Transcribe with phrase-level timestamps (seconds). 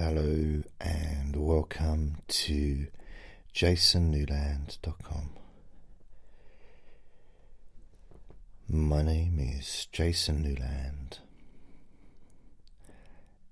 [0.00, 2.86] Hello and welcome to
[3.52, 5.30] jasonnewland.com.
[8.68, 11.18] My name is Jason Newland,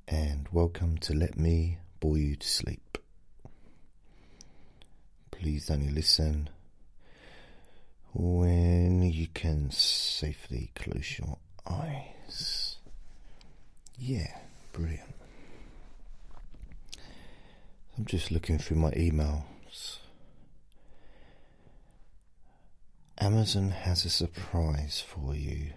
[0.07, 2.97] and welcome to Let Me Bore You to Sleep.
[5.33, 6.49] Please only listen
[8.15, 11.39] when you can safely close your
[11.69, 12.77] eyes.
[13.99, 14.39] Yeah,
[14.73, 15.13] brilliant.
[17.97, 19.99] I'm just looking through my emails.
[23.19, 25.73] Amazon has a surprise for you.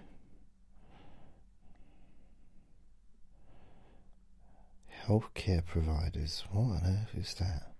[5.07, 6.43] Healthcare providers.
[6.51, 7.71] What on earth is that?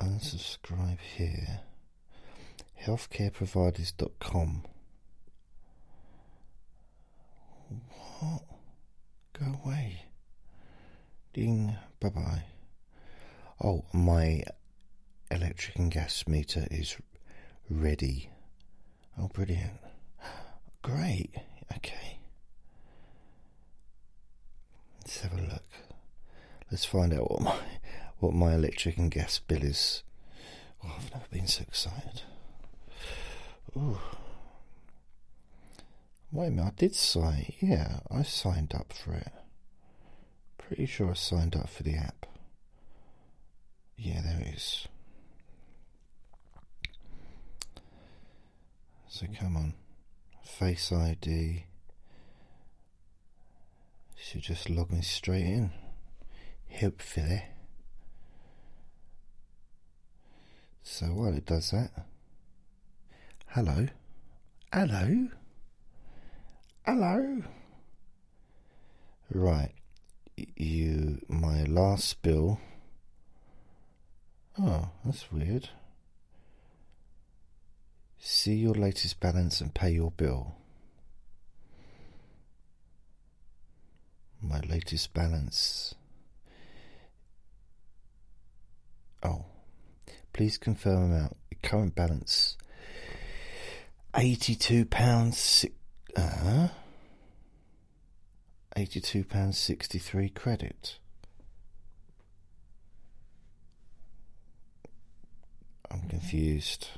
[0.00, 1.60] Unsubscribe here.
[2.82, 4.62] Healthcareproviders.com.
[8.20, 8.42] What?
[9.38, 10.05] Go away.
[11.36, 11.76] Ding.
[12.00, 12.42] Bye bye.
[13.62, 14.42] Oh, my
[15.30, 16.96] electric and gas meter is
[17.68, 18.30] ready.
[19.18, 19.78] Oh, brilliant.
[20.80, 21.34] Great.
[21.76, 22.20] Okay.
[25.00, 25.68] Let's have a look.
[26.70, 27.58] Let's find out what my
[28.16, 30.04] what my electric and gas bill is.
[30.82, 32.22] Oh, I've never been so excited.
[33.76, 33.98] Ooh.
[36.32, 37.52] Wait a minute, I did sign.
[37.60, 39.32] Yeah, I signed up for it.
[40.66, 42.26] Pretty sure I signed up for the app.
[43.96, 44.88] Yeah, there it is.
[49.06, 49.74] So come on.
[50.42, 51.66] Face ID.
[54.16, 55.70] Should just log me straight in.
[56.80, 57.44] Hopefully.
[60.82, 61.92] So while it does that.
[63.50, 63.86] Hello.
[64.72, 65.28] Hello.
[66.84, 67.42] Hello.
[69.32, 69.75] Right.
[70.36, 72.60] You my last bill.
[74.58, 75.70] Oh, that's weird.
[78.18, 80.56] See your latest balance and pay your bill.
[84.42, 85.94] My latest balance.
[89.22, 89.46] Oh,
[90.32, 91.36] please confirm amount.
[91.62, 92.56] Current balance.
[94.14, 95.64] Eighty-two pounds.
[96.14, 96.68] Uh,
[98.76, 100.98] eighty-two pounds sixty-three credit.
[105.90, 106.08] I'm mm-hmm.
[106.08, 106.88] confused.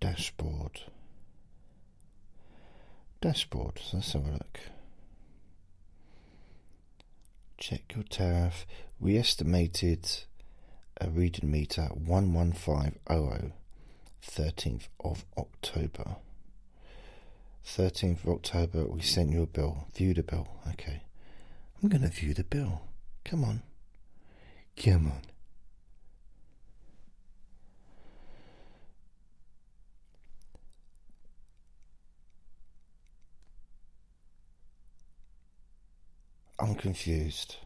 [0.00, 0.80] Dashboard.
[3.20, 3.80] Dashboard.
[3.92, 4.60] Let's have a look.
[7.56, 8.66] Check your tariff.
[8.98, 10.08] We estimated
[11.00, 13.52] a reading meter 11500
[14.24, 16.16] 13th of October.
[17.66, 19.86] 13th of October, we sent you a bill.
[19.94, 20.48] View the bill.
[20.70, 21.02] Okay.
[21.82, 22.82] I'm going to view the bill.
[23.24, 23.62] Come on.
[24.76, 25.20] Come on.
[36.58, 37.56] I'm confused.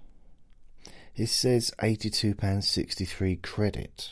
[1.15, 4.11] It says £82.63 credit.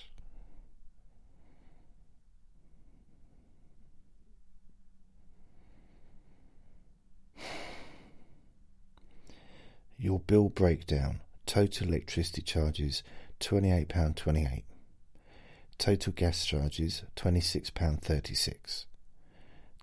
[9.98, 13.02] Your bill breakdown total electricity charges
[13.40, 14.62] £28.28,
[15.78, 18.84] total gas charges £26.36,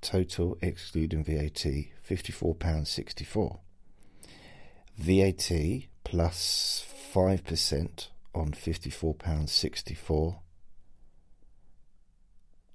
[0.01, 1.63] total excluding VAT
[2.09, 3.59] £54.64.
[4.97, 10.39] VAT plus 5% on £54.64,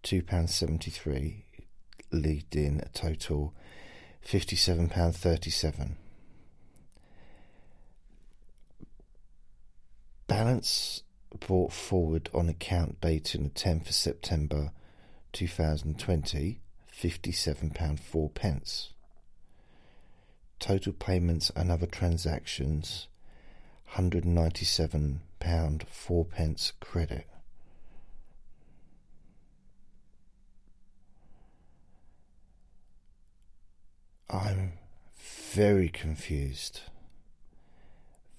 [0.03, 1.43] £2.73,
[2.13, 3.53] lead in a total
[4.25, 5.97] £57.37.
[10.27, 11.03] Balance
[11.39, 14.73] brought forward on account dated the 10th of September
[15.33, 16.61] 2020,
[16.93, 18.35] £57.4.
[18.35, 18.93] pence.
[20.59, 23.07] Total payments and other transactions,
[23.93, 25.19] £197
[25.89, 27.27] 4 pence credit.
[34.29, 34.73] I'm
[35.53, 36.81] very confused.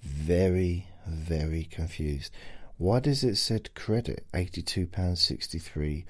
[0.02, 2.32] Very, very confused.
[2.76, 4.26] Why does it said credit?
[4.32, 6.04] £82.63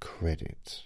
[0.00, 0.82] credit.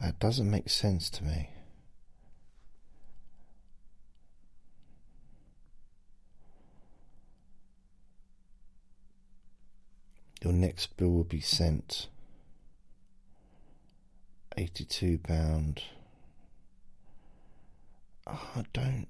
[0.00, 1.50] That doesn't make sense to me.
[10.42, 12.08] Your next bill will be sent
[14.58, 15.82] eighty-two pound.
[15.82, 15.93] Oh,
[18.26, 19.06] I don't.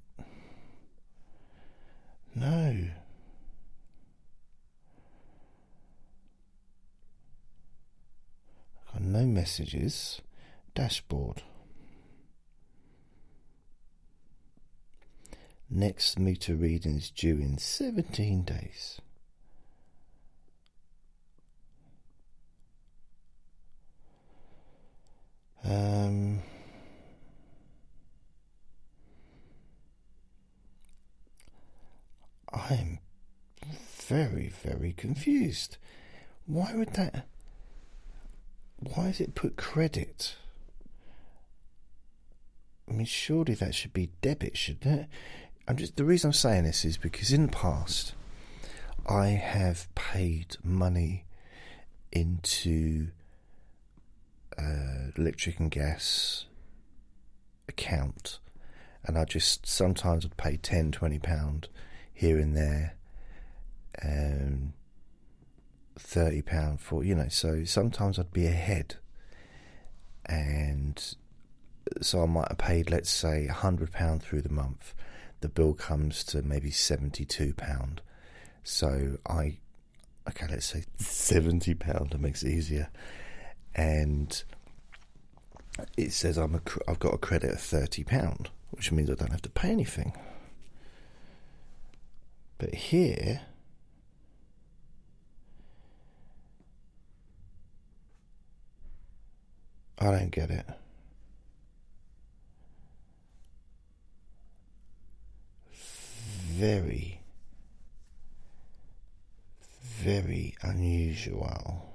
[2.35, 2.77] know.
[8.93, 10.21] Got no messages.
[10.75, 11.43] Dashboard.
[15.71, 19.01] Next meter reading is due in 17 days.
[25.65, 26.43] Um,
[32.55, 32.99] I am
[33.97, 35.77] very, very confused.
[36.47, 37.27] Why would that?
[38.79, 40.37] Why is it put credit?
[42.89, 45.07] I mean, surely that should be debit, shouldn't it?
[45.67, 48.13] I'm just the reason I'm saying this is because in the past
[49.09, 51.25] I have paid money
[52.13, 53.09] into
[54.59, 56.45] uh, electric and gas
[57.69, 58.39] account,
[59.05, 61.69] and I just sometimes would pay 10, 20 pound
[62.15, 62.95] here and there,
[64.03, 64.73] um,
[65.99, 67.29] thirty pound for you know.
[67.29, 68.97] So sometimes I'd be ahead,
[70.25, 71.03] and
[72.01, 74.95] so I might have paid, let's say, hundred pound through the month.
[75.41, 78.01] The bill comes to maybe seventy-two pound.
[78.63, 79.59] So I,
[80.29, 82.11] okay, let's say seventy pound.
[82.11, 82.89] That makes it easier,
[83.75, 84.43] and
[85.97, 89.33] it says I'm a, I've got a credit of thirty pound, which means I don't
[89.33, 90.17] have to pay anything.
[92.65, 93.43] But here,
[99.99, 100.65] I don't get it.
[106.55, 107.21] Very,
[109.83, 111.93] very unusual.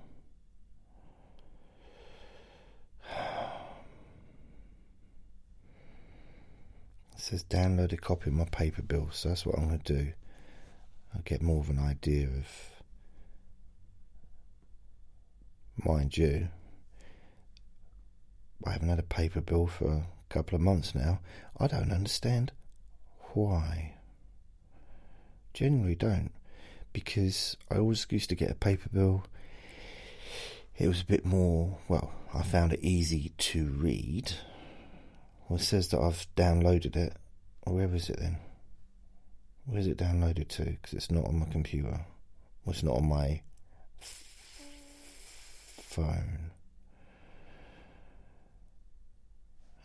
[3.07, 3.11] It
[7.17, 10.13] says download a copy of my paper bill, so that's what I'm going to do.
[11.13, 12.83] I'll get more of an idea of,
[15.85, 16.49] mind you,
[18.65, 21.19] I haven't had a paper bill for a couple of months now.
[21.57, 22.51] I don't understand
[23.33, 23.95] why.
[25.53, 26.31] Generally don't,
[26.93, 29.25] because I always used to get a paper bill.
[30.77, 34.33] It was a bit more, well, I found it easy to read.
[35.47, 37.15] Well, it says that I've downloaded it.
[37.65, 38.37] Where is it then?
[39.69, 40.65] Where's it downloaded to?
[40.65, 42.05] Because it's not on my computer.
[42.65, 43.41] Well, it's not on my
[45.83, 46.49] phone.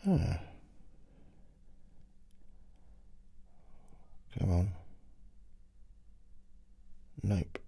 [0.03, 0.37] Huh.
[4.39, 4.71] Come on.
[7.21, 7.59] Nope.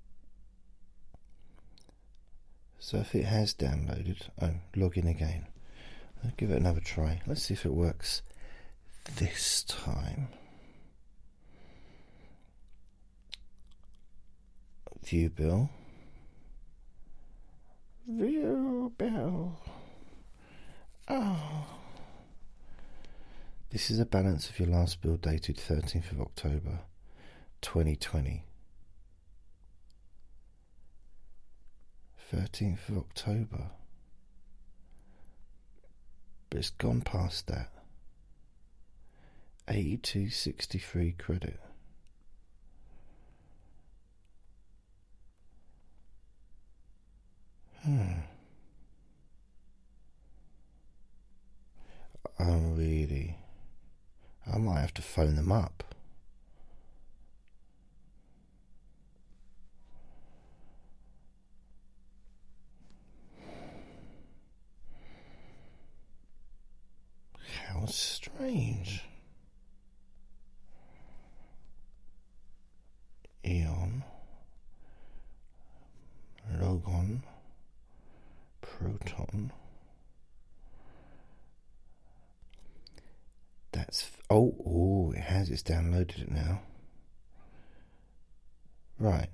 [2.79, 5.45] So if it has downloaded, oh, log in again.
[6.23, 7.21] I'll give it another try.
[7.27, 8.23] Let's see if it works
[9.17, 10.29] this time.
[15.07, 15.69] View bill.
[18.09, 19.57] View bill.
[21.07, 21.65] Oh.
[23.69, 26.79] This is a balance of your last bill dated 13th of October
[27.61, 28.43] 2020.
[32.33, 33.69] 13th of October.
[36.49, 37.71] But it's gone past that.
[39.69, 41.61] 8263 credit.
[47.87, 48.19] Hmm.
[52.37, 53.37] I'm really.
[54.53, 55.95] I might have to phone them up.
[67.69, 69.05] How strange.
[73.45, 74.03] Eon.
[76.59, 77.23] Logon.
[78.79, 79.51] Proton.
[83.71, 86.61] That's oh oh it has it's downloaded it now.
[88.99, 89.29] Right.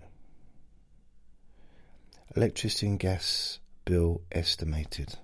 [2.36, 5.16] Electricity and gas bill estimated.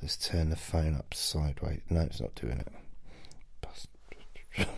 [0.00, 1.80] Let's turn the phone up sideways.
[1.88, 2.68] No, it's not doing it.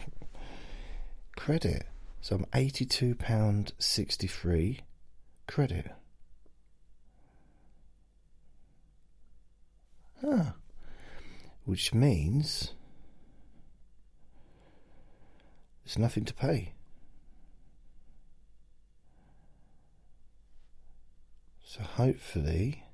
[1.37, 1.85] credit.
[2.21, 4.81] So I'm eighty-two pound sixty-three
[5.47, 5.91] credit.
[10.25, 10.55] Ah,
[11.65, 12.73] which means
[15.89, 16.75] It's nothing to pay.
[21.65, 22.85] So hopefully.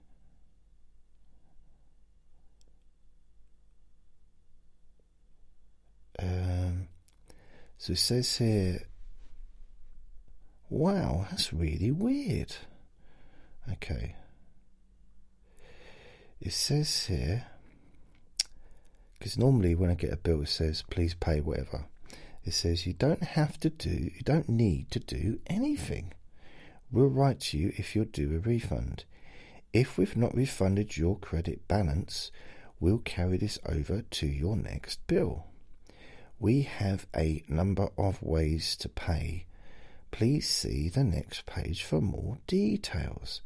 [6.23, 6.87] Um,
[7.77, 8.83] so it says here,
[10.71, 12.55] wow, that's really weird.
[13.73, 14.15] Okay.
[16.41, 17.47] It says here,
[19.19, 21.87] because normally when I get a bill, it says please pay whatever.
[22.45, 26.13] It says you don't have to do, you don't need to do anything.
[26.93, 29.05] We'll write to you if you'll do a refund.
[29.73, 32.31] If we've not refunded your credit balance,
[32.79, 35.47] we'll carry this over to your next bill.
[36.39, 39.47] We have a number of ways to pay.
[40.11, 43.41] Please see the next page for more details.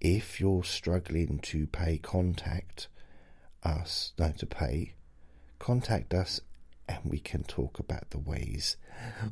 [0.00, 2.88] If you're struggling to pay, contact
[3.62, 4.94] us, no, to pay,
[5.58, 6.40] contact us
[6.88, 8.76] and we can talk about the ways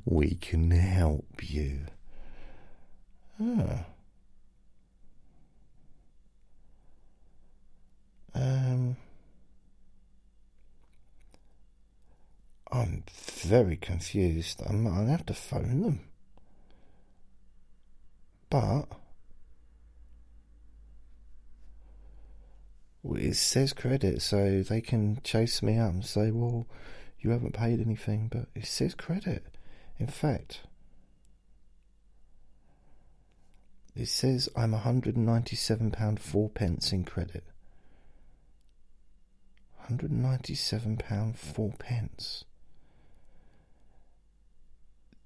[0.05, 1.87] we can help you.
[3.41, 3.85] Ah.
[8.35, 8.97] Um,
[12.71, 14.63] I'm very confused.
[14.67, 16.01] I'm, going to have to phone them.
[18.49, 18.87] But
[23.05, 26.67] it says credit, so they can chase me up and say, well,
[27.23, 29.45] you haven't paid anything, but it says credit.
[29.99, 30.62] In fact,
[33.95, 37.45] it says I'm £197 four pence in credit.
[39.88, 42.45] £197 four pence.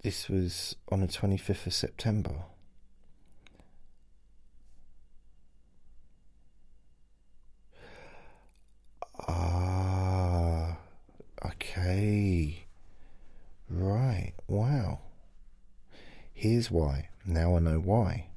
[0.02, 2.44] This was on the 25th of September.
[9.28, 9.65] Ah,
[11.56, 12.66] okay.
[13.68, 15.00] Right, wow.
[16.32, 17.08] Here's why.
[17.24, 18.28] Now I know why.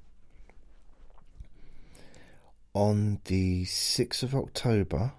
[2.73, 5.11] On the 6th of October,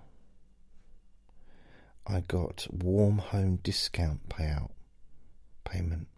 [2.07, 4.71] I got warm home discount payout
[5.65, 6.09] payment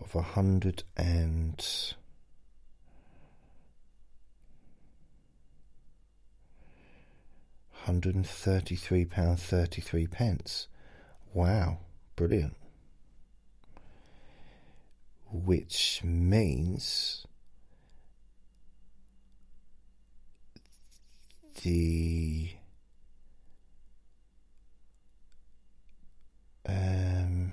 [0.00, 1.64] of a hundred and
[7.72, 10.68] hundred and thirty three pound thirty three pence.
[11.32, 11.78] Wow,
[12.16, 12.56] brilliant.
[15.32, 17.24] Which means
[21.62, 22.50] the
[26.66, 27.52] um,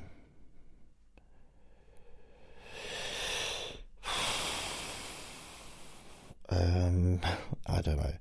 [6.49, 7.21] um,
[7.67, 8.13] I don't know.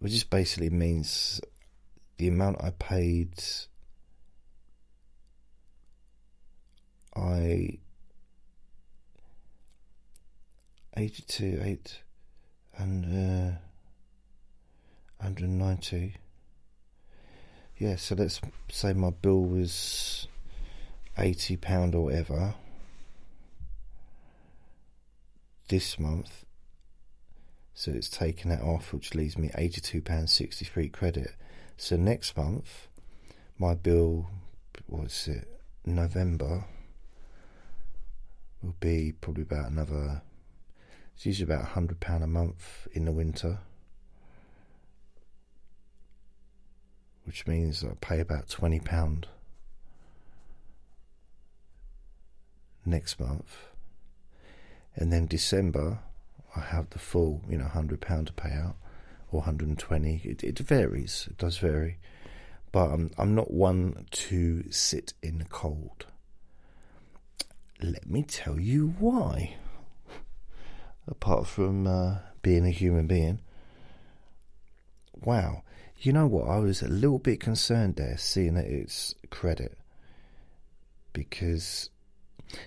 [0.00, 1.40] It just basically means
[2.16, 3.34] the amount I paid.
[7.14, 7.78] I
[10.96, 12.00] eighty two eight
[12.76, 13.56] and uh,
[15.22, 16.16] hundred ninety.
[17.78, 18.40] Yeah, so let's
[18.70, 20.28] say my bill was
[21.18, 22.54] eighty pound or whatever
[25.68, 26.44] this month.
[27.74, 31.34] So it's taken that off, which leaves me eighty two pound sixty three credit.
[31.76, 32.88] So next month,
[33.58, 34.28] my bill,
[34.86, 35.48] what's it,
[35.84, 36.64] November,
[38.62, 40.22] will be probably about another.
[41.14, 43.60] It's usually about hundred pound a month in the winter.
[47.24, 49.28] which means I pay about twenty pound
[52.84, 53.56] next month,
[54.96, 56.00] and then December
[56.56, 58.76] I have the full, you know, hundred pound to pay out
[59.30, 60.20] or hundred and twenty.
[60.24, 61.28] It, it varies.
[61.30, 61.98] It does vary,
[62.72, 66.06] but I'm I'm not one to sit in the cold.
[67.82, 69.56] Let me tell you why.
[71.06, 73.40] Apart from uh, being a human being,
[75.20, 75.62] wow
[76.02, 76.48] you know what?
[76.48, 79.78] I was a little bit concerned there, seeing that it's credit,
[81.12, 81.90] because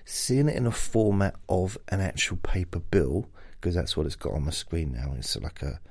[0.06, 3.28] seeing it in a format of an actual paper bill,
[3.60, 5.14] because that's what it's got on my screen now.
[5.18, 5.82] It's like a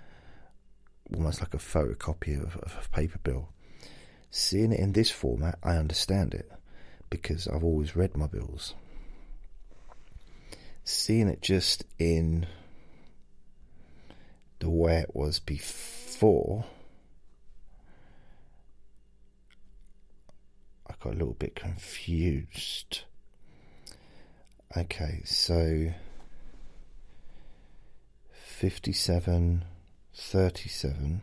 [1.15, 3.51] almost like a photocopy of, of a paper bill.
[4.31, 6.51] Seeing it in this format, I understand it
[7.11, 8.75] because I've always read my bills.
[10.85, 12.47] Seeing it just in
[14.59, 16.65] the way it was before
[20.87, 23.03] I got a little bit confused.
[24.77, 25.93] Okay, so
[28.33, 29.65] 57,
[30.15, 31.23] 37.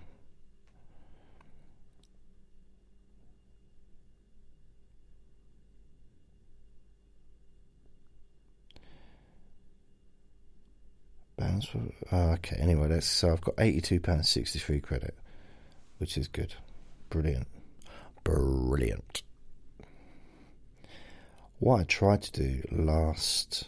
[11.66, 15.16] For, oh, okay, anyway, that's so I've got £82.63 credit,
[15.98, 16.56] which is good.
[17.10, 17.48] Brilliant.
[18.24, 19.24] Brilliant.
[21.62, 23.66] what I tried to do last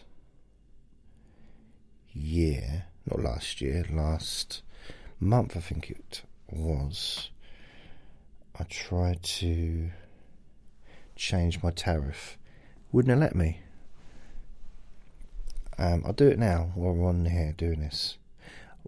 [2.12, 4.62] year, not last year, last
[5.20, 7.30] month, I think it was,
[8.58, 9.90] I tried to
[11.14, 12.36] change my tariff.
[12.90, 13.60] Wouldn't have let me.
[15.78, 18.18] Um, I'll do it now while we're on here doing this.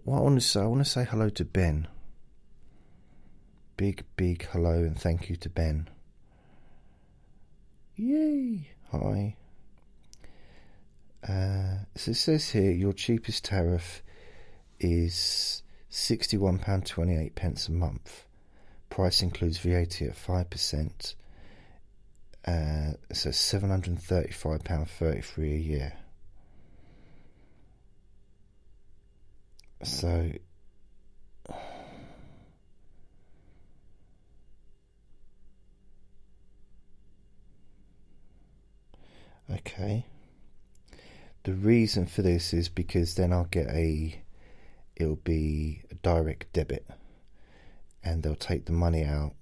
[0.03, 1.87] What I want to say, I want to say hello to Ben.
[3.75, 5.89] Big, big hello and thank you to Ben.
[7.95, 8.69] Yay!
[8.91, 9.35] Hi.
[11.27, 14.03] Uh, so it says here your cheapest tariff
[14.79, 18.25] is £61.28 pence a month.
[18.89, 21.15] Price includes VAT at 5%.
[22.45, 25.93] Uh, so £735.33 a year.
[29.83, 30.31] So
[39.49, 40.05] Okay.
[41.43, 44.21] The reason for this is because then I'll get a,
[44.95, 46.85] it'll be a direct debit,
[48.03, 49.33] and they'll take the money out.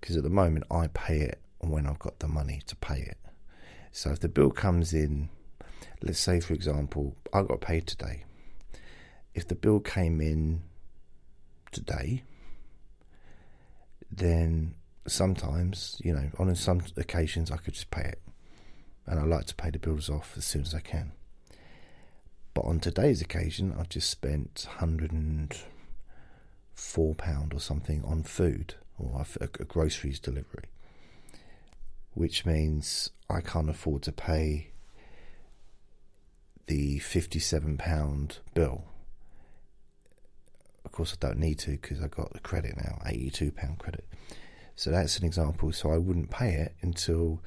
[0.00, 3.18] Because at the moment I pay it when I've got the money to pay it.
[3.92, 5.30] So if the bill comes in,
[6.02, 8.24] let's say for example, I got paid today.
[9.34, 10.62] If the bill came in
[11.70, 12.24] today,
[14.10, 14.74] then
[15.06, 18.20] sometimes, you know, on some occasions I could just pay it
[19.06, 21.12] and I like to pay the bills off as soon as I can.
[22.54, 30.18] But on today's occasion, I've just spent £104 or something on food or a groceries
[30.18, 30.64] delivery,
[32.14, 34.72] which means I can't afford to pay
[36.66, 38.84] the £57 bill.
[40.90, 44.04] Of course, I don't need to because I got the credit now, £82 credit.
[44.74, 45.70] So that's an example.
[45.70, 47.40] So I wouldn't pay it until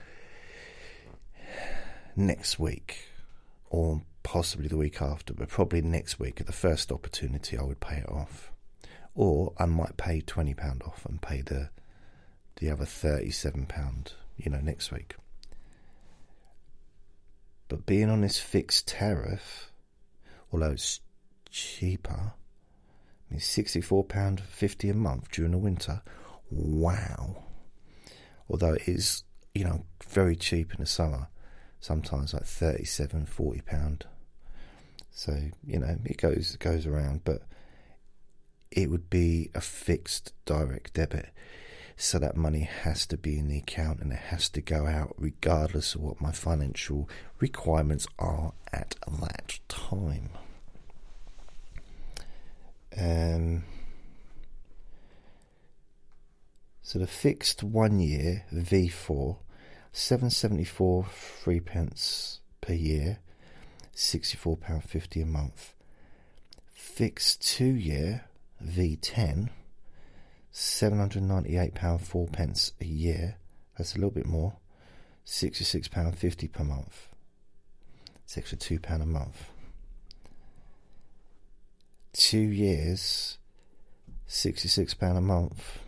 [2.16, 3.10] next week
[3.70, 7.82] or possibly the week after, but probably next week at the first opportunity I would
[7.82, 8.50] pay it off.
[9.14, 11.70] Or I might pay twenty pound off and pay the
[12.56, 15.16] the other thirty seven pound, you know, next week.
[17.68, 19.70] But being on this fixed tariff,
[20.50, 21.02] although it's
[21.50, 22.32] cheaper,
[23.34, 26.02] I sixty four pound fifty a month during the winter.
[26.52, 27.44] Wow.
[28.50, 29.24] Although it is,
[29.56, 31.28] you know, very cheap in the summer
[31.84, 34.06] sometimes like 37 40 pound
[35.12, 37.42] so you know it goes goes around but
[38.72, 41.30] it would be a fixed direct debit
[41.98, 45.14] so that money has to be in the account and it has to go out
[45.18, 50.30] regardless of what my financial requirements are at that time
[52.98, 53.64] um,
[56.82, 59.38] so the fixed one year V4
[59.94, 63.20] seven seventy four three pence per year,
[63.94, 65.74] sixty four pound fifty a month.
[66.74, 68.26] Fixed two year
[68.64, 69.50] V10,
[70.54, 73.38] £798.4 pence a year.
[73.78, 74.56] That's a little bit more,
[75.24, 77.08] sixty six pound fifty per month.
[78.24, 79.53] It's extra two pound a month.
[82.14, 83.38] Two years,
[84.26, 85.80] sixty six pound a month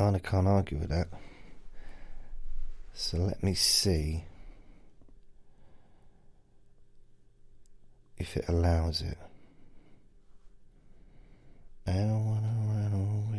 [0.00, 1.08] kind of can't argue with that.
[2.94, 4.24] So let me see
[8.16, 9.18] if it allows it.
[11.86, 13.29] I don't want to run away.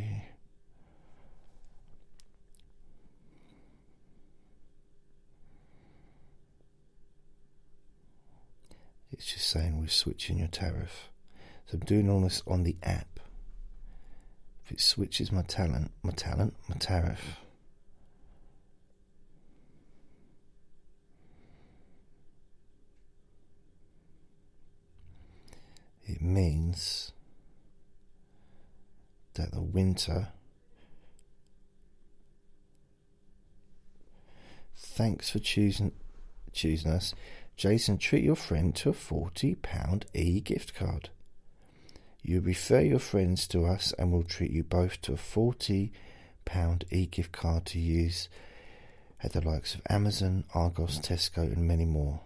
[9.12, 11.10] It's just saying we're switching your tariff.
[11.66, 13.20] So I'm doing all this on the app
[14.66, 17.38] If it switches my talent, my talent, my tariff.
[26.06, 27.12] It means
[29.36, 30.30] that the winter.
[34.76, 35.94] Thanks for choosing
[36.52, 37.14] choosing us.
[37.62, 41.12] Jason, treat your friend to a £40 e gift card.
[42.24, 45.92] You refer your friends to us and we'll treat you both to a £40
[46.90, 48.30] e gift card to use
[49.22, 52.22] at the likes of Amazon, Argos, Tesco, and many more.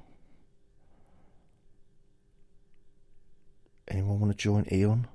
[3.89, 5.05] Anyone want to join Eon?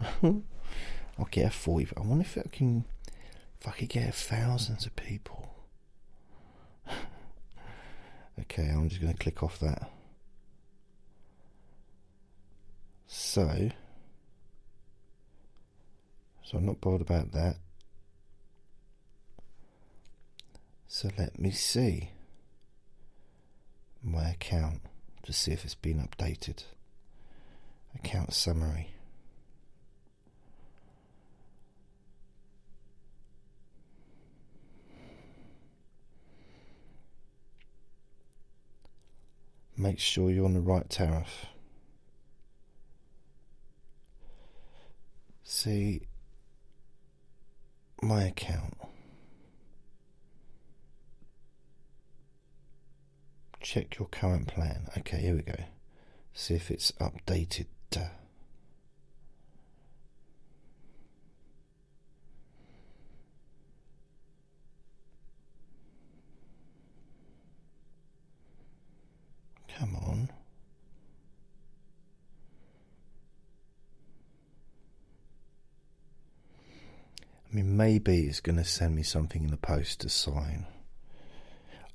[0.20, 1.90] I'll get a 40.
[1.96, 2.86] I wonder if I can,
[3.60, 5.53] if I could get thousands of people.
[8.40, 9.90] Okay, I'm just going to click off that.
[13.06, 13.70] So,
[16.42, 17.56] so I'm not bothered about that.
[20.86, 22.10] So let me see
[24.02, 24.82] my account
[25.24, 26.64] to see if it's been updated.
[27.94, 28.93] Account summary.
[39.76, 41.46] Make sure you're on the right tariff.
[45.42, 46.02] See
[48.00, 48.74] my account.
[53.60, 54.88] Check your current plan.
[54.98, 55.56] Okay, here we go.
[56.32, 57.66] See if it's updated.
[69.78, 70.30] Come on.
[77.50, 80.66] I mean, maybe it's going to send me something in the post to sign.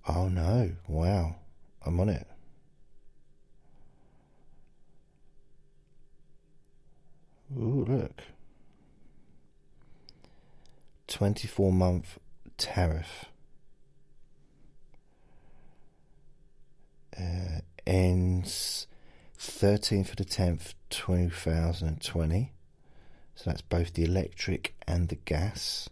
[0.07, 1.35] Oh no, wow,
[1.85, 2.27] I'm on it.
[7.57, 8.21] Ooh, look.
[11.07, 12.19] 24 month
[12.57, 13.25] tariff.
[17.17, 17.58] Uh,
[17.89, 18.85] ends
[19.39, 22.53] 13th of the 10th, 2020.
[23.35, 25.89] So that's both the electric and the gas.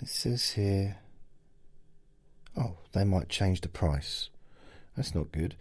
[0.00, 0.96] It says here,
[2.56, 4.28] oh, they might change the price.
[4.96, 5.54] That's not good.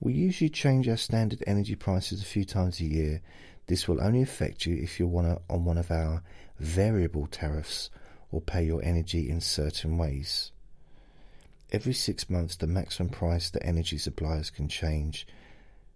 [0.00, 3.20] We usually change our standard energy prices a few times a year.
[3.66, 6.22] This will only affect you if you're on one of our
[6.58, 7.90] variable tariffs
[8.32, 10.52] or pay your energy in certain ways.
[11.70, 15.26] Every six months, the maximum price that energy suppliers can change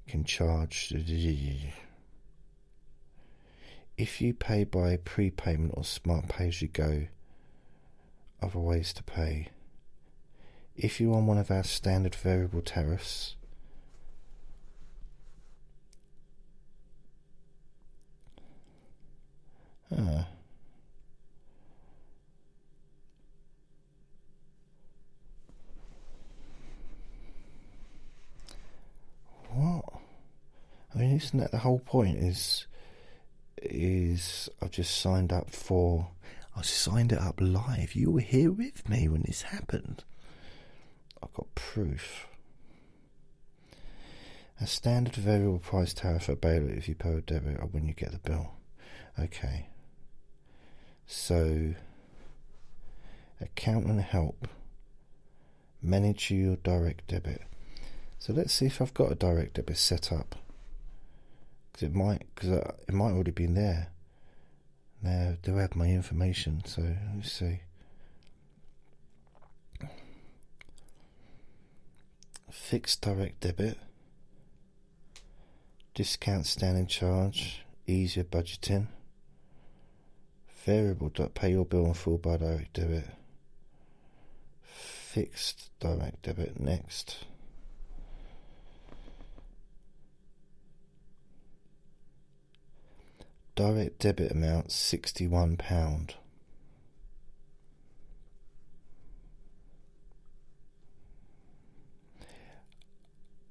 [0.06, 0.92] can charge.
[3.96, 7.06] If you pay by prepayment or smart pay as you go,
[8.42, 9.50] other ways to pay.
[10.74, 13.36] If you're on one of our standard variable tariffs,
[29.54, 29.84] What?
[30.94, 32.18] I mean, isn't that the whole point?
[32.18, 32.66] Is
[33.58, 36.08] is I've just signed up for.
[36.56, 37.94] I signed it up live.
[37.94, 40.04] You were here with me when this happened.
[41.22, 42.28] I've got proof.
[44.60, 47.94] A standard variable price tariff at available if you pay a debit or when you
[47.94, 48.52] get the bill.
[49.18, 49.68] Okay.
[51.06, 51.74] So,
[53.40, 54.48] account and help.
[55.82, 57.42] Manage your direct debit.
[58.18, 60.36] So let's see if I've got a direct debit set up.
[61.70, 63.88] Because it might, because uh, it might already be there.
[65.02, 66.62] Now, do I have my information?
[66.64, 67.60] So let's see.
[72.50, 73.76] Fixed direct debit.
[75.92, 77.66] Discount standing charge.
[77.86, 78.86] Easier budgeting.
[80.64, 83.04] Variable dot pay your bill in full by direct debit.
[84.62, 87.26] Fixed direct debit next.
[93.54, 96.10] Direct debit amount £61.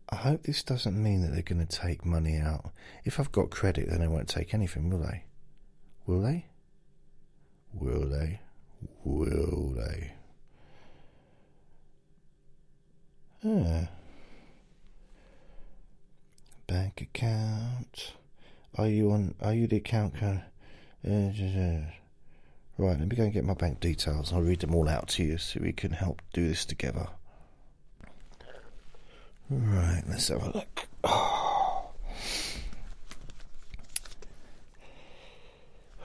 [0.10, 2.71] I hope this doesn't mean that they're going to take money out.
[3.06, 5.26] If I've got credit, then they won't take anything, will they?
[6.08, 6.47] Will they?
[7.73, 8.39] Will they?
[9.03, 10.12] Will they?
[13.45, 13.89] Ah.
[16.67, 18.13] Bank account.
[18.77, 19.36] Are you on?
[19.41, 20.15] Are you the account?
[20.21, 20.39] Uh,
[21.05, 22.99] right.
[22.99, 24.31] Let me go and get my bank details.
[24.31, 27.07] I'll read them all out to you so we can help do this together.
[29.49, 30.03] Right.
[30.07, 30.88] Let's have a look.
[31.03, 31.39] Oh.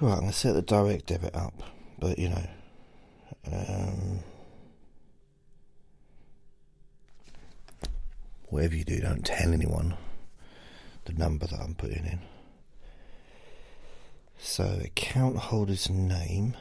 [0.01, 1.61] Right, I'm going to set the direct debit up,
[1.99, 2.47] but you know,
[3.53, 4.21] um,
[8.45, 9.97] whatever you do, don't tell anyone
[11.05, 12.21] the number that I'm putting in.
[14.39, 16.55] So, account holder's name.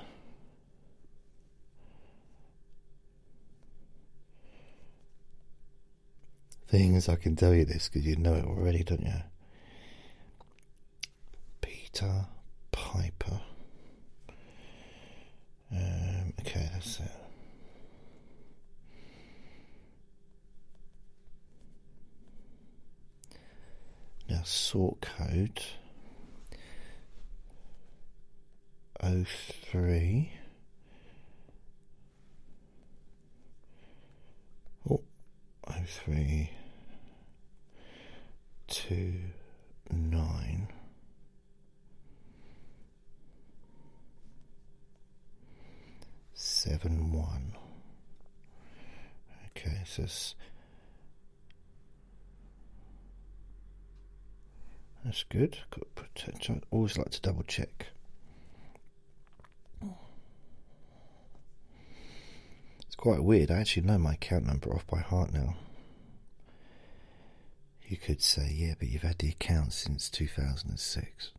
[6.67, 9.13] Things I can tell you this because you know it already, don't you?
[11.61, 12.25] Peter
[12.87, 13.41] Piper.
[15.73, 17.11] Um, okay, that's it.
[24.29, 25.61] Now, sort code
[29.03, 29.25] O
[29.69, 30.31] three.
[34.89, 35.01] Oh,
[35.67, 36.51] O three
[38.67, 39.13] two
[39.91, 40.69] nine.
[46.67, 47.53] Seven one.
[49.55, 50.01] Okay, so
[55.05, 55.59] that's good.
[55.71, 56.49] Got protect.
[56.49, 57.87] I always like to double check.
[62.85, 63.49] It's quite weird.
[63.49, 65.55] I actually know my account number off by heart now.
[67.87, 71.31] You could say, yeah, but you've had the account since 2006.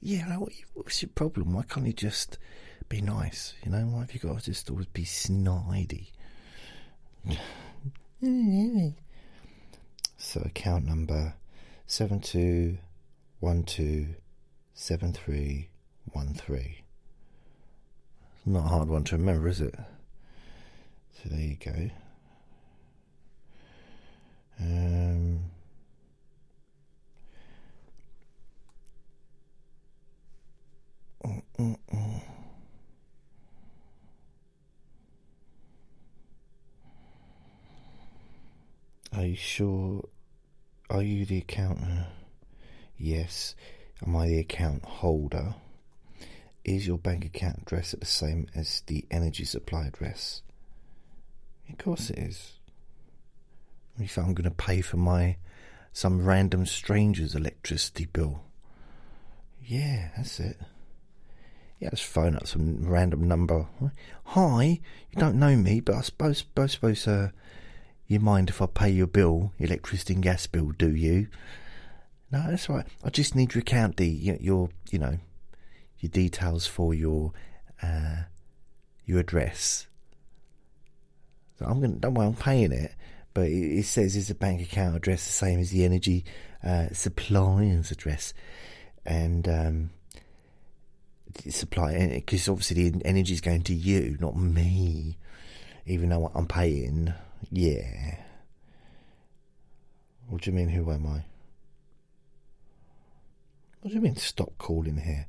[0.00, 0.36] Yeah,
[0.72, 1.52] what's your problem?
[1.52, 2.38] Why can't you just
[2.92, 3.54] be nice?
[3.64, 6.08] You know, why have you got to just always be snidey?
[10.18, 11.32] so, account number
[11.86, 12.76] seven two
[13.40, 14.08] one two
[14.74, 15.70] seven three
[16.12, 16.82] one three.
[18.44, 19.74] Not a hard one to remember, is it?
[21.14, 21.90] So there you go.
[24.60, 25.40] Um,
[31.24, 32.31] mm, mm, mm.
[39.14, 40.08] Are you sure?
[40.88, 42.06] Are you the accountant?
[42.96, 43.54] Yes.
[44.06, 45.54] Am I the account holder?
[46.64, 50.42] Is your bank account address the same as the energy supply address?
[51.68, 52.54] Of course it is.
[53.98, 55.36] If I'm going to pay for my
[55.92, 58.42] some random stranger's electricity bill.
[59.62, 60.58] Yeah, that's it.
[61.78, 63.66] Yeah, just phone up some random number.
[64.24, 67.30] Hi, you don't know me, but I suppose, I suppose, uh,
[68.12, 71.28] you mind if I pay your bill, electricity and gas bill, do you?
[72.30, 72.86] No, that's right.
[73.04, 75.18] I just need your account, your, your you know,
[75.98, 77.32] your details for your
[77.82, 78.22] uh,
[79.04, 79.86] your address.
[81.58, 82.94] So I'm gonna don't worry, I'm paying it,
[83.34, 86.24] but it, it says it's a bank account address the same as the energy
[86.64, 88.32] uh, supplier's address,
[89.04, 89.90] and um,
[91.50, 95.18] supply because obviously the energy is going to you, not me,
[95.86, 97.12] even though I'm paying.
[97.50, 98.16] Yeah.
[100.28, 100.68] What do you mean?
[100.68, 101.24] Who am I?
[103.80, 104.16] What do you mean?
[104.16, 105.26] Stop calling here.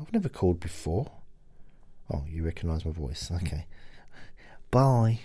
[0.00, 1.10] I've never called before.
[2.12, 3.30] Oh, you recognise my voice.
[3.30, 3.66] Okay.
[4.70, 5.20] Bye.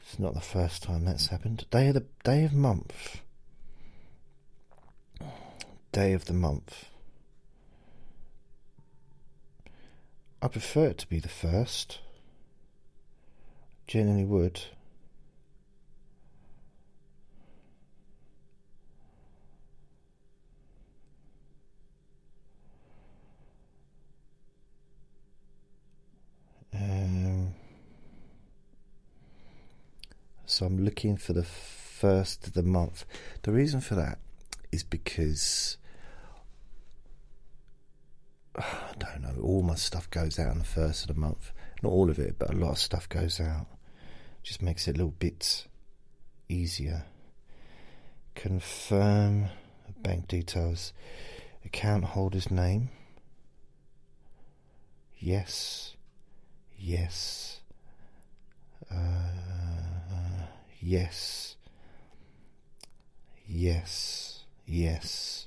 [0.00, 1.66] It's not the first time that's happened.
[1.70, 3.20] Day of the day of month.
[5.92, 6.86] Day of the month.
[10.40, 11.98] I prefer it to be the first.
[13.88, 14.60] Generally would.
[26.74, 27.54] Um,
[30.44, 33.06] so I'm looking for the first of the month.
[33.40, 34.18] The reason for that
[34.70, 35.78] is because
[38.54, 41.52] I don't know, all my stuff goes out on the first of the month.
[41.82, 43.66] Not all of it, but a lot of stuff goes out.
[44.48, 45.66] Just makes it a little bit
[46.48, 47.04] easier.
[48.34, 49.48] Confirm
[50.00, 50.94] bank details.
[51.66, 52.88] Account holder's name.
[55.18, 55.96] Yes.
[56.78, 57.60] Yes.
[58.90, 58.96] Uh,
[60.80, 61.56] yes.
[63.46, 64.44] Yes.
[64.64, 65.46] Yes.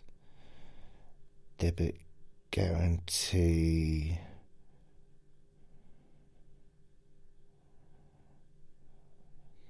[1.57, 1.95] Debit
[2.51, 4.19] guarantee.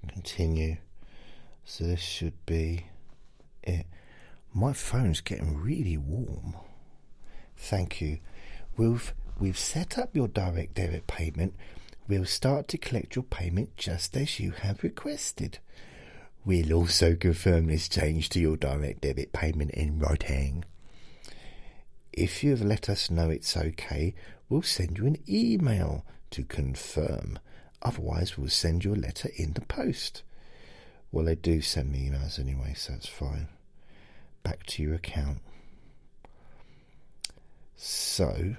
[0.08, 0.76] Continue.
[1.64, 2.86] So this should be
[3.62, 3.86] it.
[4.52, 6.56] My phone's getting really warm.
[7.56, 8.18] Thank you.
[8.76, 11.54] We've we've set up your direct debit payment.
[12.08, 15.58] We'll start to collect your payment just as you have requested.
[16.44, 20.64] We'll also confirm this change to your direct debit payment in writing.
[22.12, 24.14] If you have let us know it's okay,
[24.48, 27.38] we'll send you an email to confirm.
[27.82, 30.22] Otherwise, we'll send you a letter in the post.
[31.10, 33.48] Well, they do send me emails anyway, so that's fine.
[34.42, 35.38] Back to your account.
[37.76, 38.54] So,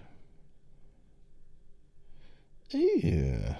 [2.70, 3.56] yeah.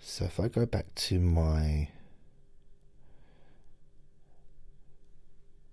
[0.00, 1.88] So if I go back to my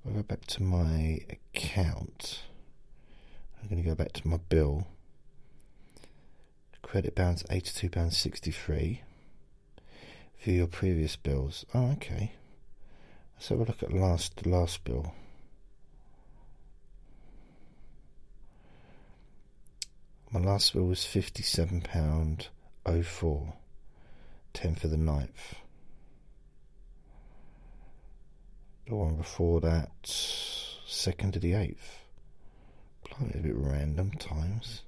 [0.06, 2.42] I go back to my account.
[3.62, 4.88] I'm going to go back to my bill.
[6.82, 9.00] Credit balance £82.63.
[10.38, 11.66] for your previous bills.
[11.74, 12.34] Oh, okay.
[13.36, 15.14] Let's have a look at last last bill.
[20.32, 23.54] My last bill was £57.04,
[24.54, 25.56] 10 for the ninth.
[28.88, 32.00] The one before that, second to the eighth.
[33.04, 34.84] Blimey, a bit random times.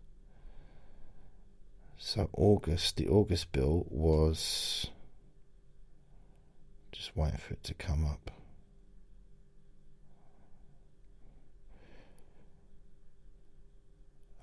[2.05, 4.87] So August, the August bill was
[6.91, 8.29] just waiting for it to come up.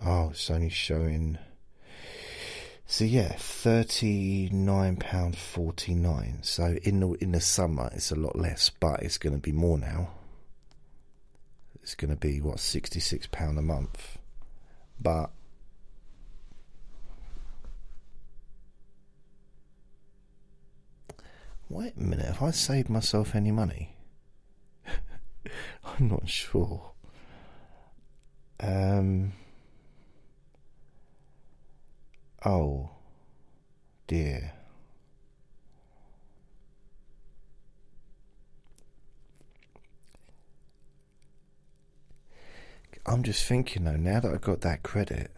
[0.03, 1.37] Oh, it's only showing.
[2.87, 6.39] So yeah, thirty nine pound forty nine.
[6.41, 9.53] So in the in the summer it's a lot less, but it's going to be
[9.53, 10.13] more now.
[11.83, 14.17] It's going to be what sixty six pound a month,
[14.99, 15.31] but
[21.71, 22.27] wait a minute.
[22.27, 23.97] Have I saved myself any money?
[25.85, 26.91] I'm not sure.
[28.59, 29.33] Um.
[32.45, 32.91] Oh,
[34.07, 34.53] dear.
[43.07, 45.31] I'm just thinking though, now that I've got that credit,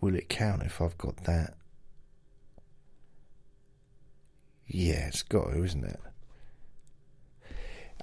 [0.00, 1.54] will it count if I've got that?
[4.78, 6.00] Yeah, it's got to, isn't it?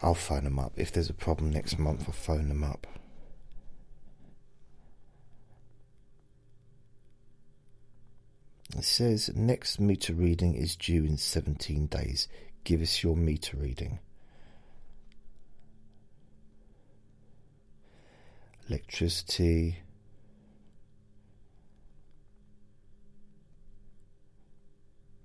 [0.01, 0.73] I'll phone them up.
[0.75, 2.87] If there's a problem next month, I'll phone them up.
[8.75, 12.27] It says next meter reading is due in 17 days.
[12.63, 13.99] Give us your meter reading.
[18.67, 19.82] Electricity.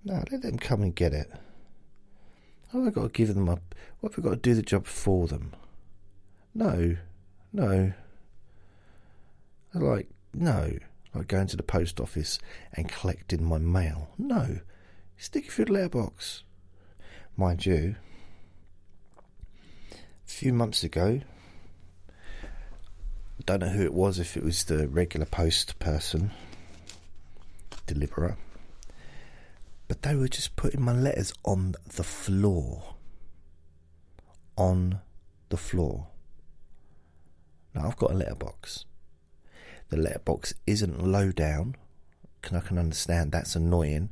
[0.08, 1.30] No, let them come and get it.
[2.72, 3.74] Have I got to give them up?
[4.00, 5.52] What have I got to do the job for them?
[6.54, 6.96] No,
[7.52, 7.92] no.
[9.74, 10.78] I like no
[11.14, 12.38] like going to the post office
[12.72, 14.08] and collecting my mail.
[14.16, 14.60] No,
[15.18, 16.42] stick it through the letterbox.
[17.36, 17.96] Mind you,
[19.92, 21.20] a few months ago,
[22.42, 26.30] I don't know who it was, if it was the regular post person,
[27.86, 28.36] deliverer,
[29.88, 32.94] but they were just putting my letters on the floor.
[34.56, 35.00] On
[35.48, 36.08] the floor.
[37.74, 38.84] Now I've got a letterbox
[39.90, 41.76] the letterbox isn't low down.
[42.42, 44.10] Can I can understand that's annoying,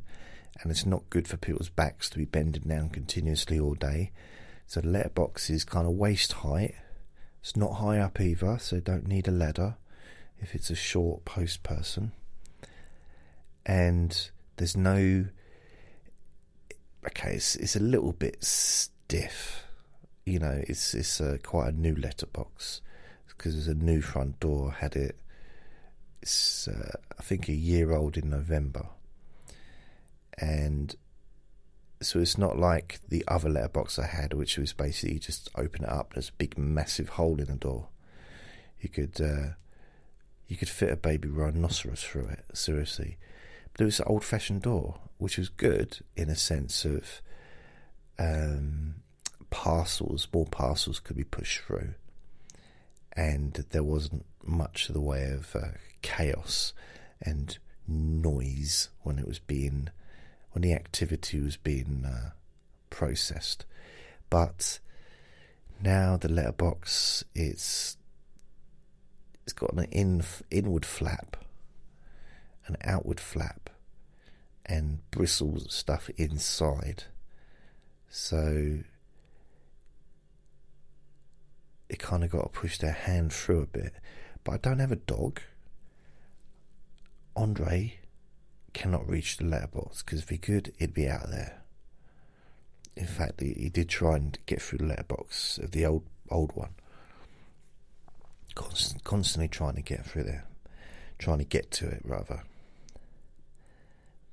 [0.60, 4.12] and it's not good for people's backs to be bending down continuously all day.
[4.66, 6.74] So the letterbox is kind of waist height.
[7.40, 9.76] It's not high up either, so don't need a ladder
[10.38, 12.12] if it's a short post person.
[13.64, 15.26] And there's no.
[17.09, 19.64] Okay, it's, it's a little bit stiff.
[20.25, 22.81] You know, it's it's a, quite a new letterbox
[23.29, 24.73] because there's a new front door.
[24.73, 25.16] Had it
[26.21, 28.87] it's uh, I think a year old in November,
[30.38, 30.95] and
[32.03, 35.90] so it's not like the other letterbox I had, which was basically just open it
[35.90, 36.14] up.
[36.14, 37.88] There's a big, massive hole in the door.
[38.81, 39.55] You could uh,
[40.49, 42.45] you could fit a baby rhinoceros through it.
[42.55, 43.16] Seriously,
[43.78, 47.20] it was an old-fashioned door, which was good in a sense of
[48.18, 48.96] um,
[49.50, 51.94] parcels, more parcels could be pushed through,
[53.12, 55.68] and there wasn't much of the way of uh,
[56.02, 56.72] chaos
[57.20, 57.58] and
[57.88, 59.88] noise when it was being
[60.52, 62.30] when the activity was being uh,
[62.90, 63.66] processed.
[64.30, 64.78] But
[65.82, 67.96] now the letterbox it's
[69.44, 71.36] it's got an in, inward flap,
[72.66, 73.71] an outward flap,
[74.64, 77.04] and bristles stuff inside.
[78.08, 78.79] So
[81.88, 83.94] it kind of got to push their hand through a bit.
[84.44, 85.40] But I don't have a dog.
[87.35, 87.98] Andre
[88.73, 91.62] cannot reach the letterbox because if he could, he'd be out there.
[92.96, 96.52] In fact, he, he did try and get through the letterbox of the old old
[96.54, 96.71] one.
[98.54, 100.44] Const, constantly trying to get through there,
[101.19, 102.42] trying to get to it rather.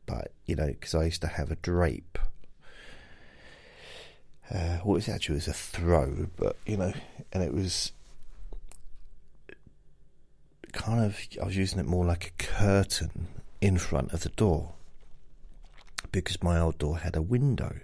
[0.05, 2.17] But you know, because I used to have a drape.
[4.53, 6.93] Uh, well, it was actually was a throw, but you know,
[7.31, 7.91] and it was
[10.73, 13.27] kind of I was using it more like a curtain
[13.61, 14.73] in front of the door
[16.11, 17.79] because my old door had a window,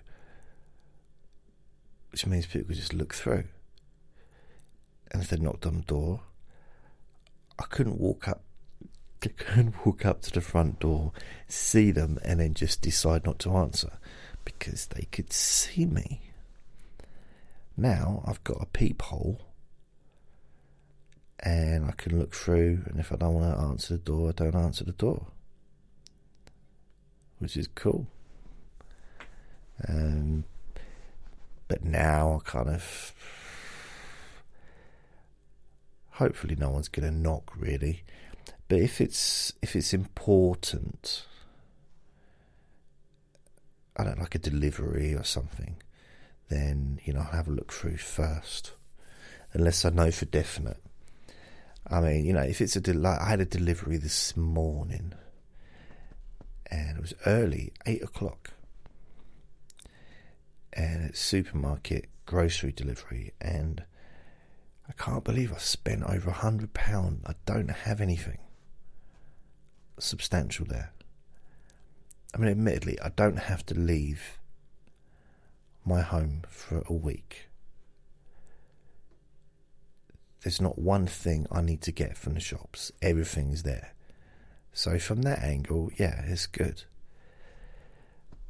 [2.12, 3.46] which means people could just look through.
[5.12, 6.22] And if they knocked on the door,
[7.58, 8.44] I couldn't walk up
[9.48, 11.12] and walk up to the front door,
[11.48, 13.98] see them, and then just decide not to answer
[14.46, 16.22] because they could see me.
[17.78, 19.42] Now I've got a peephole
[21.40, 24.32] and I can look through, and if I don't want to answer the door, I
[24.34, 25.28] don't answer the door,
[27.38, 28.08] which is cool.
[29.88, 30.44] Um,
[31.70, 33.14] but now I kind of.
[36.12, 38.04] Hopefully, no one's going to knock really.
[38.70, 41.26] But if it's if it's important,
[43.98, 45.78] I don't like a delivery or something,
[46.50, 48.74] then you know I'll have a look through first,
[49.54, 50.78] unless I know for definite.
[51.88, 55.14] I mean, you know, if it's a del- I had a delivery this morning,
[56.68, 58.52] and it was early, eight o'clock,
[60.72, 63.84] and it's supermarket grocery delivery, and
[64.88, 67.24] I can't believe I spent over a hundred pound.
[67.26, 68.38] I don't have anything
[70.04, 70.92] substantial there.
[72.34, 74.40] I mean, admittedly, I don't have to leave
[75.86, 77.48] my home for a week.
[80.42, 82.92] There's not one thing I need to get from the shops.
[83.02, 83.94] Everything's there.
[84.72, 86.84] So from that angle, yeah, it's good.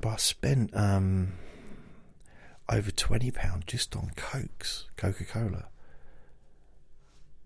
[0.01, 1.33] But I spent um,
[2.71, 5.67] over twenty pounds just on cokes, Coca Cola.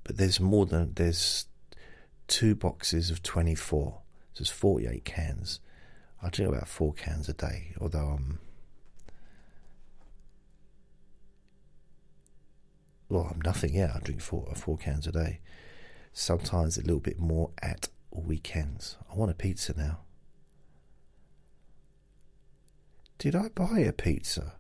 [0.04, 1.46] But there's more than there's
[2.28, 4.02] two boxes of 24.
[4.34, 5.60] So it's 48 cans.
[6.22, 8.40] I drink about four cans a day, although I'm.
[13.10, 13.92] Well, I'm nothing, yeah.
[13.96, 15.40] I drink four, uh, four cans a day.
[16.14, 18.98] Sometimes a little bit more at weekends.
[19.12, 20.00] I want a pizza now.
[23.18, 24.54] Did I buy a pizza?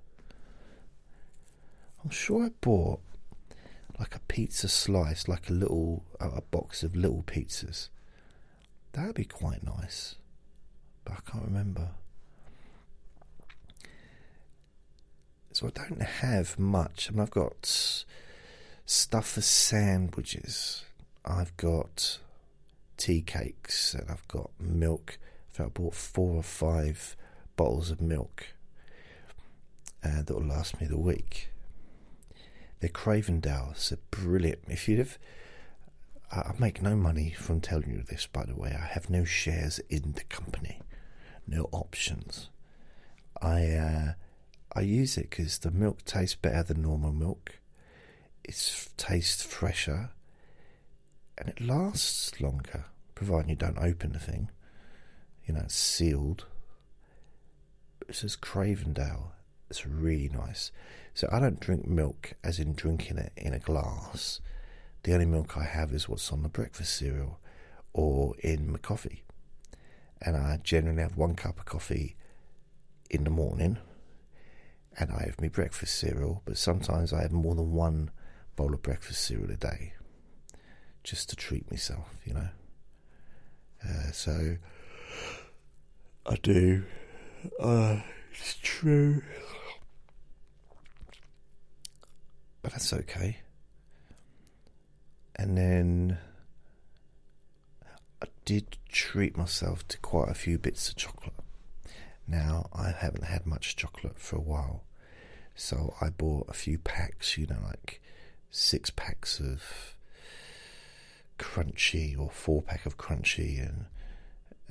[2.03, 2.99] I'm sure I bought
[3.99, 7.89] like a pizza slice, like a little a box of little pizzas.
[8.93, 10.15] That'd be quite nice,
[11.05, 11.89] but I can't remember.
[15.51, 17.09] So I don't have much.
[17.09, 17.95] I mean, I've got
[18.85, 20.83] stuff for sandwiches.
[21.23, 22.19] I've got
[22.97, 25.19] tea cakes, and I've got milk.
[25.53, 27.15] I think I bought four or five
[27.55, 28.47] bottles of milk
[30.03, 31.52] uh, that will last me the week.
[32.83, 33.77] They're Cravendale.
[33.77, 34.59] So brilliant.
[34.67, 35.17] If you'd have.
[36.29, 38.75] I make no money from telling you this, by the way.
[38.77, 40.81] I have no shares in the company,
[41.47, 42.49] no options.
[43.41, 44.13] I uh,
[44.73, 47.59] I use it because the milk tastes better than normal milk.
[48.43, 50.09] It tastes fresher,
[51.37, 52.83] and it lasts longer,
[53.15, 54.49] providing you don't open the thing.
[55.45, 56.47] You know, it's sealed.
[58.09, 59.27] It says Cravendale.
[59.69, 60.71] It's really nice.
[61.13, 64.41] So I don't drink milk as in drinking it in a glass.
[65.03, 67.39] The only milk I have is what's on the breakfast cereal
[67.93, 69.23] or in my coffee.
[70.21, 72.15] And I generally have one cup of coffee
[73.09, 73.77] in the morning
[74.97, 78.11] and I have my breakfast cereal, but sometimes I have more than one
[78.55, 79.93] bowl of breakfast cereal a day
[81.03, 82.49] just to treat myself, you know.
[83.83, 84.57] Uh, so
[86.25, 86.85] I do.
[87.59, 87.99] Uh,
[88.31, 89.21] it's true.
[92.63, 93.37] But that's okay.
[95.35, 96.17] And then
[98.21, 101.33] I did treat myself to quite a few bits of chocolate.
[102.25, 104.83] Now, I haven't had much chocolate for a while,
[105.55, 108.01] so I bought a few packs, you know, like
[108.49, 109.97] six packs of
[111.37, 113.85] Crunchie or four pack of Crunchie and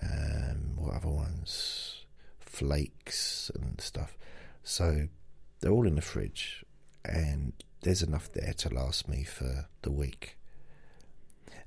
[0.02, 2.04] um, what other ones?
[2.40, 4.16] Flakes and stuff.
[4.62, 5.08] So
[5.60, 6.64] they're all in the fridge,
[7.04, 7.52] and
[7.82, 10.36] there's enough there to last me for the week.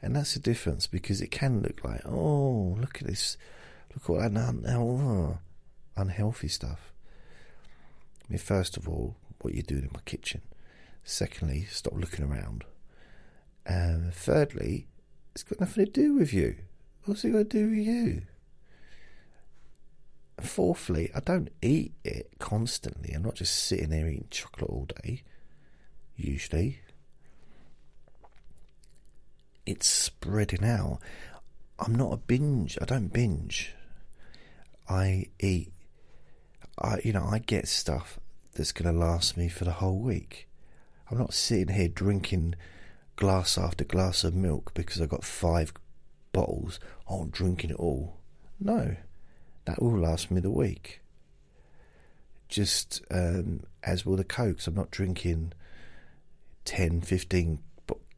[0.01, 3.37] And that's the difference because it can look like, oh, look at this,
[3.93, 5.39] look at all that un- uh, oh,
[5.95, 6.91] unhealthy stuff.
[8.23, 10.41] I mean, first of all, what you're doing in my kitchen.
[11.03, 12.63] Secondly, stop looking around.
[13.65, 14.87] And thirdly,
[15.33, 16.55] it's got nothing to do with you.
[17.05, 18.21] What's it got to do with you?
[20.41, 23.13] fourthly, I don't eat it constantly.
[23.13, 25.23] I'm not just sitting there eating chocolate all day
[26.15, 26.79] usually.
[29.65, 30.99] It's spreading out.
[31.79, 32.77] I'm not a binge.
[32.81, 33.73] I don't binge.
[34.87, 35.73] I eat.
[36.79, 38.19] I you know I get stuff
[38.53, 40.47] that's going to last me for the whole week.
[41.09, 42.55] I'm not sitting here drinking
[43.15, 45.73] glass after glass of milk because I've got five
[46.31, 46.79] bottles.
[47.07, 48.17] Oh, I'm drinking it all.
[48.59, 48.95] No,
[49.65, 51.01] that will last me the week.
[52.47, 54.67] Just um, as will the cokes.
[54.67, 55.53] I'm not drinking
[56.65, 57.59] 10, 15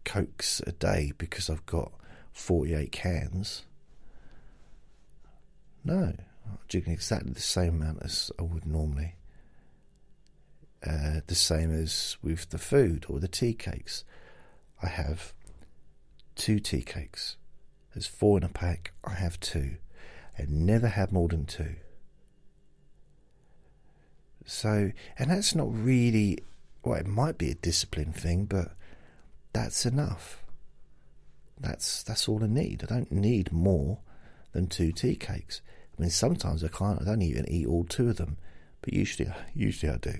[0.05, 1.91] cokes a day because I've got
[2.31, 3.65] 48 cans.
[5.83, 6.13] No,
[6.45, 9.15] I'm drinking exactly the same amount as I would normally.
[10.85, 14.03] Uh, the same as with the food or the tea cakes.
[14.81, 15.33] I have
[16.35, 17.35] two tea cakes.
[17.93, 18.93] There's four in a pack.
[19.03, 19.77] I have two.
[20.37, 21.75] I never had more than two.
[24.45, 26.39] So, and that's not really,
[26.87, 28.71] well, it might be a discipline thing, but
[29.51, 30.41] that's enough.
[31.59, 32.83] That's that's all I need.
[32.83, 33.99] I don't need more
[34.53, 35.61] than two tea cakes.
[35.97, 37.01] I mean, sometimes I can't.
[37.01, 38.37] I don't even eat all two of them,
[38.81, 40.19] but usually, usually I do.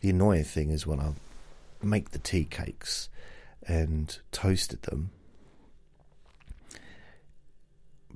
[0.00, 1.12] The annoying thing is when I
[1.82, 3.08] make the tea cakes
[3.66, 5.10] and toasted them,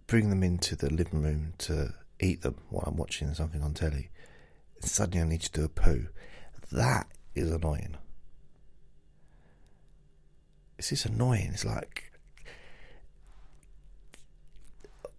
[0.07, 4.11] bring them into the living room to eat them while I'm watching something on telly,
[4.80, 6.09] suddenly I need to do a poo.
[6.73, 7.97] That is annoying.
[10.79, 11.51] It's just annoying.
[11.53, 12.12] It's like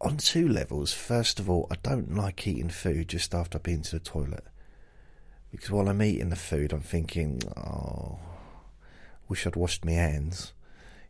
[0.01, 0.93] on two levels.
[0.93, 4.43] First of all, I don't like eating food just after I've been to the toilet.
[5.51, 8.17] Because while I'm eating the food, I'm thinking, oh,
[9.29, 10.53] wish I'd washed my hands.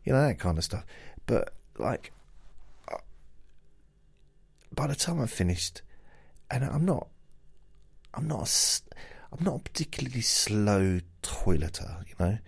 [0.04, 0.84] You know, that kind of stuff.
[1.24, 2.12] But, like,
[4.70, 5.80] by the time I'm finished,
[6.50, 7.08] and I'm not,
[8.12, 8.94] I'm not, a,
[9.36, 12.38] I'm not a particularly slow toileter, you know.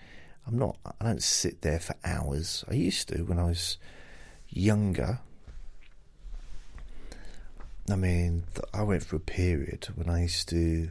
[0.46, 2.64] I'm not, I don't sit there for hours.
[2.70, 3.78] I used to when I was
[4.48, 5.18] younger.
[7.90, 10.90] I mean, I went through a period when I used to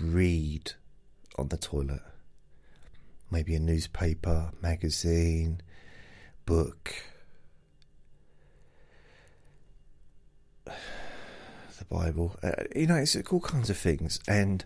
[0.00, 0.72] read
[1.36, 2.02] on the toilet.
[3.30, 5.60] Maybe a newspaper, magazine,
[6.46, 6.94] book.
[11.88, 12.36] Bible.
[12.42, 14.20] Uh, you know, it's all kinds of things.
[14.28, 14.64] And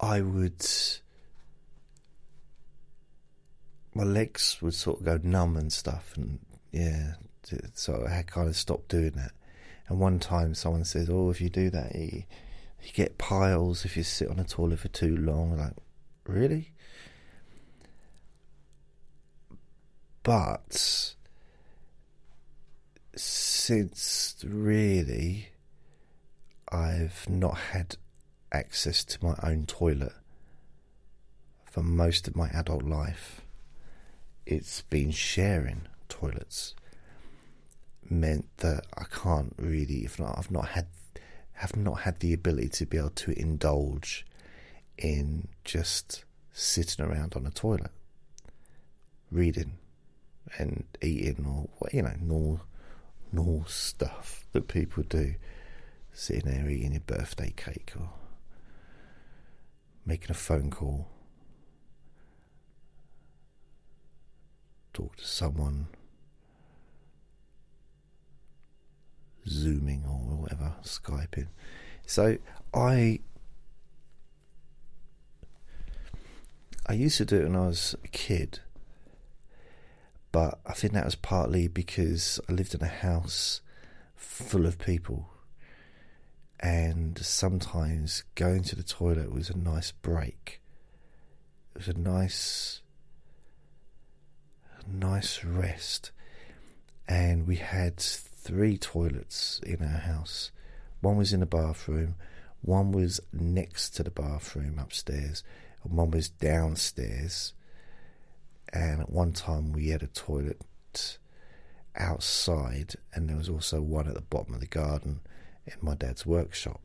[0.00, 0.64] I would.
[3.94, 6.12] My legs would sort of go numb and stuff.
[6.16, 6.38] And
[6.70, 7.14] yeah,
[7.74, 9.32] so I kind of stopped doing that.
[9.88, 12.24] And one time someone says, Oh, if you do that, you
[12.82, 15.56] you get piles if you sit on a toilet for too long.
[15.56, 15.74] Like,
[16.26, 16.72] really?
[20.22, 21.14] But
[23.14, 25.51] since really
[26.72, 27.96] I've not had
[28.50, 30.12] access to my own toilet
[31.72, 33.40] for most of my adult life,
[34.44, 36.74] it's been sharing toilets
[38.10, 40.86] meant that I can't really, if not, I've not had
[41.54, 44.26] have not had the ability to be able to indulge
[44.98, 47.92] in just sitting around on a toilet,
[49.30, 49.72] reading
[50.58, 52.60] and eating, or what you know, normal,
[53.32, 55.36] normal stuff that people do,
[56.12, 58.10] sitting there eating your birthday cake or
[60.04, 61.08] making a phone call,
[64.92, 65.88] talk to someone.
[69.48, 71.48] Zooming or whatever, Skyping.
[72.06, 72.38] So
[72.72, 73.20] I
[76.86, 78.60] I used to do it when I was a kid,
[80.30, 83.60] but I think that was partly because I lived in a house
[84.16, 85.28] full of people,
[86.62, 90.60] and sometimes going to the toilet was a nice break.
[91.74, 92.82] It was a nice,
[94.86, 96.12] nice rest,
[97.08, 100.52] and we had three toilets in our house.
[101.00, 102.14] One was in the bathroom,
[102.60, 105.42] one was next to the bathroom upstairs,
[105.82, 107.54] and one was downstairs.
[108.72, 111.18] And at one time, we had a toilet
[111.96, 115.20] outside, and there was also one at the bottom of the garden
[115.66, 116.80] in my dad's workshop.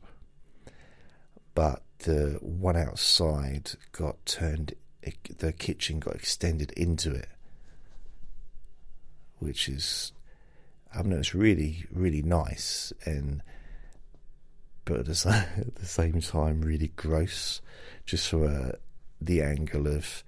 [1.54, 4.74] But the one outside got turned,
[5.38, 7.28] the kitchen got extended into it,
[9.38, 10.12] which is
[10.94, 13.42] I mean, it's really, really nice, and
[14.84, 15.14] but at the,
[15.82, 17.60] same time, really gross,
[18.06, 18.72] just for uh,
[19.20, 20.24] the angle of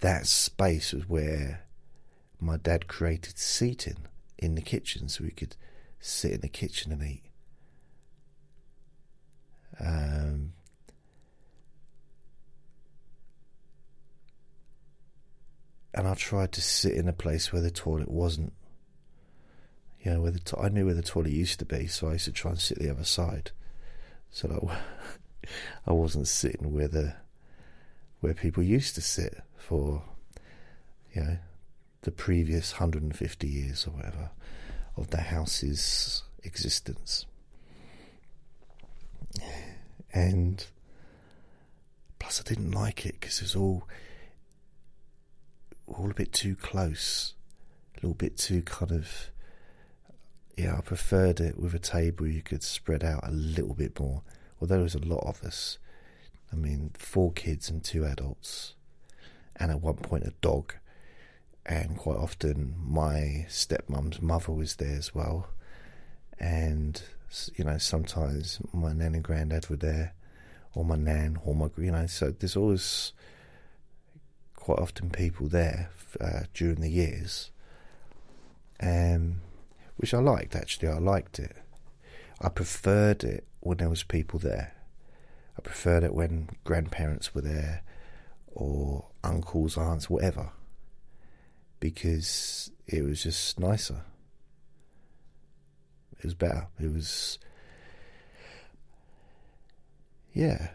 [0.00, 1.64] that space was where
[2.40, 5.56] my dad created seating in the kitchen, so we could
[6.02, 7.22] sit in the kitchen and eat.
[9.80, 10.52] Um,
[15.94, 18.52] and I tried to sit in a place where the toilet wasn't.
[20.02, 22.14] You know, where the to- I knew where the toilet used to be, so I
[22.14, 23.52] used to try and sit the other side,
[24.32, 24.78] so that
[25.86, 27.14] I wasn't sitting where the
[28.20, 30.02] where people used to sit for,
[31.12, 31.38] you know,
[32.02, 34.30] the previous 150 years or whatever
[34.96, 37.26] of the house's existence.
[40.12, 40.64] And
[42.18, 43.88] plus, I didn't like it because it was all
[45.86, 47.34] all a bit too close,
[47.94, 49.30] a little bit too kind of.
[50.56, 54.22] Yeah, I preferred it with a table you could spread out a little bit more.
[54.60, 55.78] Although there was a lot of us.
[56.52, 58.74] I mean, four kids and two adults,
[59.56, 60.74] and at one point a dog.
[61.64, 65.48] And quite often, my stepmom's mother was there as well.
[66.38, 67.00] And,
[67.54, 70.14] you know, sometimes my nan and granddad were there,
[70.74, 73.12] or my nan, or my, you know, so there's always
[74.56, 75.90] quite often people there
[76.20, 77.50] uh, during the years,
[78.80, 79.40] um,
[79.96, 80.88] which I liked actually.
[80.88, 81.56] I liked it.
[82.40, 84.74] I preferred it when there was people there.
[85.56, 87.82] I preferred it when grandparents were there,
[88.52, 90.50] or uncles, aunts, whatever,
[91.82, 94.02] because it was just nicer.
[96.18, 96.68] It was better.
[96.80, 97.40] It was,
[100.32, 100.68] yeah,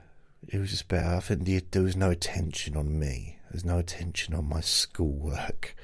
[0.49, 1.15] it was just better.
[1.15, 5.75] I think there was no attention on me there's no attention on my schoolwork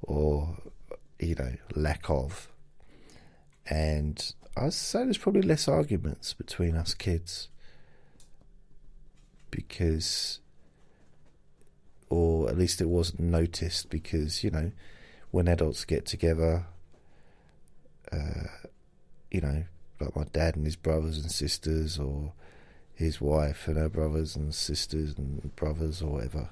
[0.00, 0.56] or,
[1.18, 2.48] you know, lack of.
[3.66, 7.48] And I'd say there's probably less arguments between us kids
[9.50, 10.40] because,
[12.12, 14.70] or at least it wasn't noticed because, you know,
[15.30, 16.66] when adults get together,
[18.12, 18.68] uh,
[19.30, 19.64] you know,
[19.98, 22.32] like my dad and his brothers and sisters, or
[22.94, 26.50] his wife and her brothers and sisters and brothers, or whatever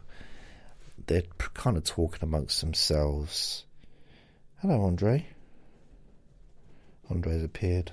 [1.07, 1.23] they're
[1.55, 3.65] kind of talking amongst themselves.
[4.61, 5.27] Hello, Andre.
[7.09, 7.93] Andre's appeared.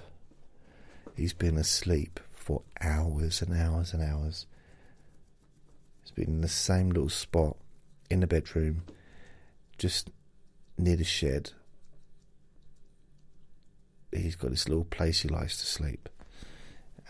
[1.16, 4.46] He's been asleep for hours and hours and hours.
[6.18, 7.58] Been in the same little spot
[8.10, 8.82] in the bedroom,
[9.78, 10.10] just
[10.76, 11.52] near the shed.
[14.12, 16.10] He's got this little place he likes to sleep.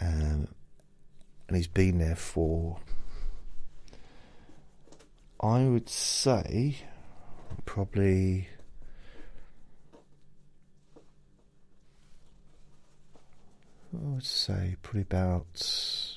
[0.01, 0.49] Um,
[1.47, 2.79] and he's been there for
[5.39, 6.79] I would say
[7.63, 8.49] probably
[13.93, 16.16] I would say probably about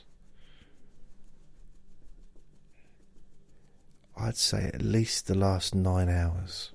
[4.20, 6.70] I'd say at least the last nine hours.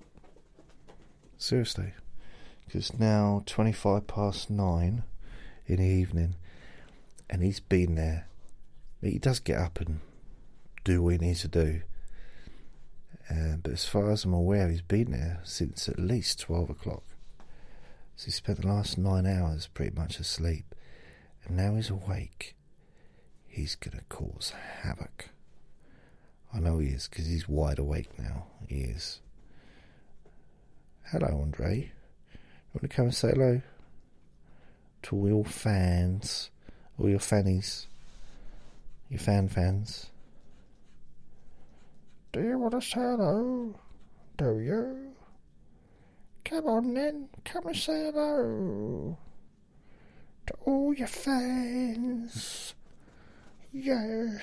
[1.37, 1.93] Seriously.
[2.65, 5.03] Because now 25 past nine
[5.67, 6.35] in the evening
[7.29, 8.27] and he's been there.
[9.01, 9.99] He does get up and
[10.83, 11.81] do what he needs to do
[13.29, 17.03] uh, but as far as I'm aware, he's been there since at least 12 o'clock.
[18.15, 20.75] So he spent the last nine hours pretty much asleep.
[21.43, 22.55] And now he's awake.
[23.47, 25.29] He's going to cause havoc.
[26.55, 28.45] I know he is because he's wide awake now.
[28.67, 29.19] He is.
[31.11, 31.91] Hello, Andre.
[32.33, 32.39] You
[32.73, 33.61] want to come and say hello
[35.03, 36.49] to all your fans,
[36.97, 37.87] all your fannies,
[39.09, 40.07] your fan fans?
[42.31, 43.75] Do you want to say hello?
[44.37, 45.13] Do you?
[46.45, 49.17] Come on then, come and say hello
[50.47, 52.73] to all your fans.
[53.73, 54.41] Yes.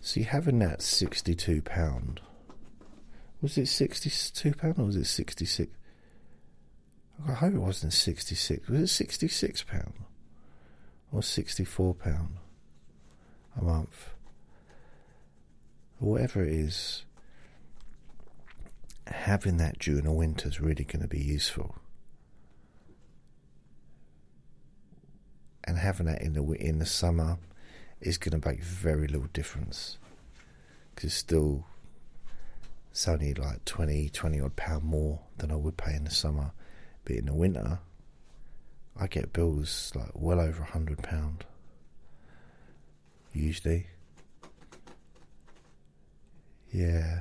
[0.00, 2.20] See, having that sixty-two pound.
[3.42, 5.70] Was it sixty-two pound or was it sixty-six?
[7.28, 8.68] I hope it wasn't sixty-six.
[8.68, 9.92] Was it sixty-six pound
[11.12, 12.36] or sixty-four pound
[13.60, 14.10] a month?
[16.00, 17.04] whatever it is,
[19.06, 21.76] having that during the winter is really going to be useful.
[25.64, 27.38] And having that in the in the summer
[28.00, 29.98] is going to make very little difference
[30.94, 31.66] because it's still
[32.90, 36.52] it's only like 20, 20 odd pound more than I would pay in the summer.
[37.04, 37.78] But in the winter,
[38.98, 41.44] I get bills like well over a hundred pound
[43.32, 43.86] usually.
[46.72, 47.20] Yeah.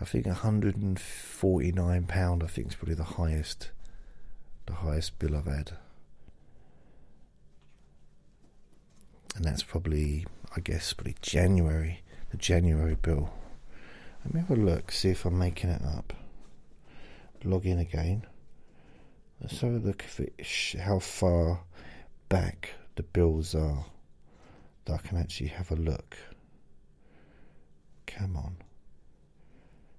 [0.00, 3.70] I think £149 I think is probably the highest
[4.66, 5.72] the highest bill I've had.
[9.34, 10.26] And that's probably
[10.56, 13.32] I guess probably January, the January bill.
[14.24, 16.12] Let me have a look, see if I'm making it up.
[17.42, 18.24] Log in again.
[19.40, 21.60] Let's have a look if it, how far
[22.28, 23.84] back the bills are
[24.84, 26.16] that I can actually have a look.
[28.06, 28.56] Come on.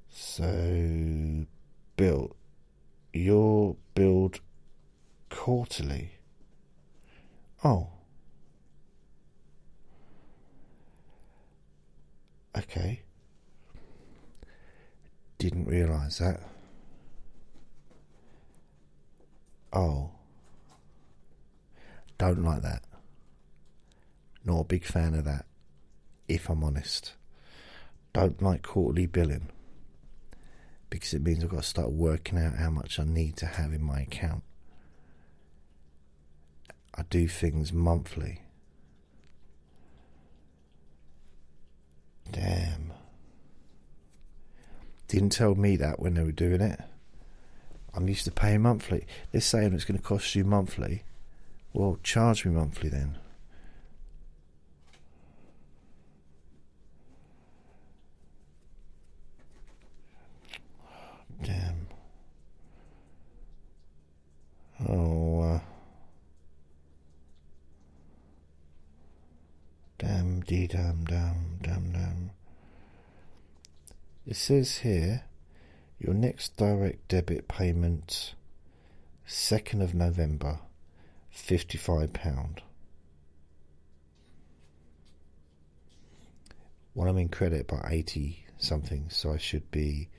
[0.09, 1.45] So,
[1.97, 2.33] billed.
[3.13, 4.39] Your billed
[5.29, 6.13] quarterly.
[7.63, 7.89] Oh.
[12.57, 13.01] Okay.
[15.37, 16.41] Didn't realise that.
[19.73, 20.11] Oh.
[22.17, 22.83] Don't like that.
[24.45, 25.45] Not a big fan of that,
[26.27, 27.13] if I'm honest
[28.15, 29.49] don't like quarterly billing
[30.89, 33.73] because it means I've got to start working out how much I need to have
[33.73, 34.41] in my account.
[36.97, 38.43] I do things monthly.
[42.31, 42.93] Damn.
[45.07, 46.79] Didn't tell me that when they were doing it.
[47.93, 49.05] I'm used to paying monthly.
[49.31, 51.03] They're saying it's going to cost you monthly.
[51.73, 53.17] Well, charge me monthly then.
[61.43, 61.87] Damn.
[64.89, 65.59] Oh, uh,
[69.97, 72.31] damn, dee damn, damn, damn, damn.
[74.27, 75.23] It says here
[75.99, 78.35] your next direct debit payment,
[79.27, 80.59] 2nd of November,
[81.35, 82.59] £55.
[86.93, 90.09] Well, I'm in credit by 80 something, so I should be.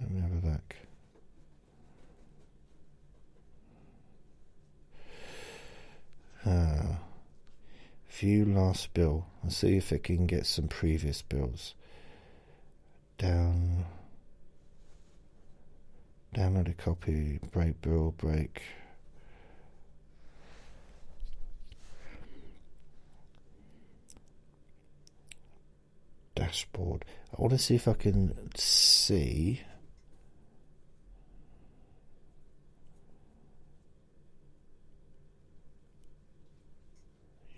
[0.00, 0.76] Let me have a look.
[6.46, 6.98] Ah.
[8.18, 11.74] View last bill and see if it can get some previous bills.
[13.16, 13.86] Down.
[16.34, 18.62] Download a copy, break bill, break.
[26.34, 27.04] Dashboard.
[27.36, 29.62] I want to see if I can see.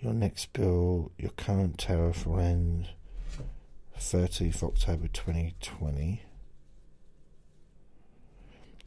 [0.05, 2.89] Your next bill, your current tariff will end
[3.99, 6.21] 30th October 2020.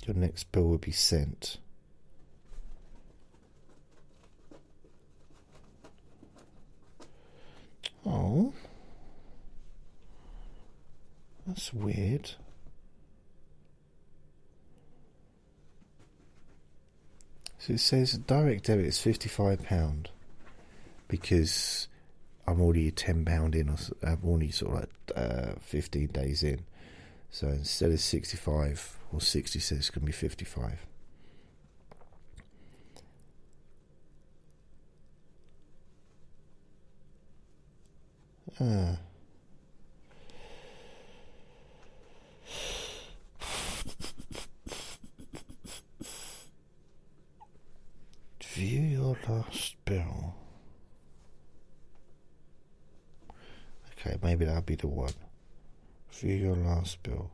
[0.07, 1.59] Your next bill will be sent.
[8.07, 8.53] Oh,
[11.49, 12.31] that's weird.
[17.59, 20.07] So it says direct debit is £55
[21.09, 21.89] because
[22.47, 23.69] I'm already ten pound in.
[23.71, 26.61] or I'm only sort of like uh, fifteen days in.
[27.31, 30.87] So instead of sixty five or sixty six, it's to be fifty five.
[38.61, 38.97] Uh.
[48.55, 50.35] View your last bill.
[54.09, 55.13] Okay, maybe that'll be the one.
[56.13, 57.31] View your last bill.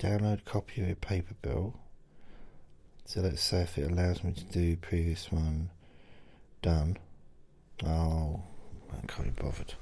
[0.00, 1.74] Download copy of your paper bill.
[3.04, 5.70] So let's say if it allows me to do previous one,
[6.60, 6.98] done.
[7.86, 8.42] Oh,
[8.92, 9.74] I can't be bothered.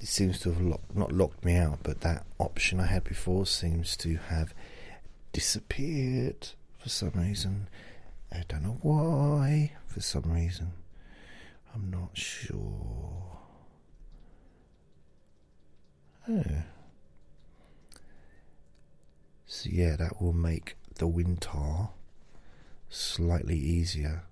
[0.00, 3.44] It seems to have locked, not locked me out, but that option I had before
[3.46, 4.54] seems to have
[5.32, 6.48] disappeared
[6.78, 7.68] for some reason.
[8.32, 10.72] I don't know why, for some reason.
[11.76, 13.38] I'm not sure.
[16.26, 16.42] Oh.
[19.44, 21.88] So, yeah, that will make the winter
[22.88, 24.22] slightly easier.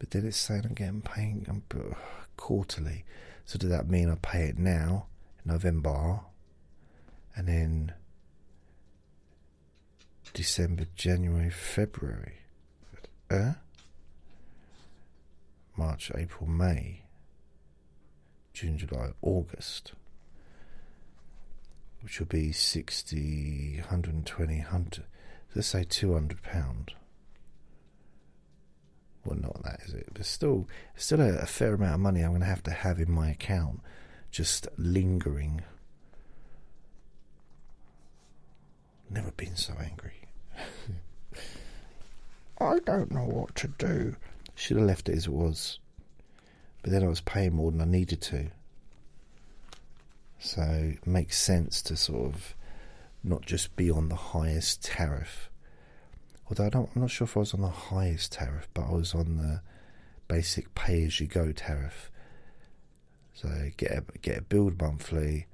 [0.00, 1.94] But then it's saying I'm getting paid I'm, uh,
[2.36, 3.04] quarterly.
[3.44, 5.06] So, does that mean I pay it now,
[5.44, 6.22] November,
[7.36, 7.92] and then
[10.34, 12.38] December, January, February?
[13.30, 13.52] Uh?
[15.76, 17.02] March, April, May,
[18.52, 19.92] June, July, August,
[22.02, 25.04] which will be 60, 120, 100,
[25.54, 26.94] let's say 200 pound.
[29.24, 32.30] Well, not that is it, but still, still a, a fair amount of money I'm
[32.30, 33.80] going to have to have in my account,
[34.30, 35.62] just lingering.
[39.08, 40.28] Never been so angry.
[42.60, 44.16] I don't know what to do.
[44.54, 45.78] Should have left it as it was.
[46.82, 48.50] But then I was paying more than I needed to.
[50.38, 52.54] So it makes sense to sort of
[53.22, 55.48] not just be on the highest tariff.
[56.48, 59.14] Although I I'm not sure if I was on the highest tariff, but I was
[59.14, 59.62] on the
[60.26, 62.10] basic pay as you go tariff.
[63.34, 65.46] So get a, get a build monthly,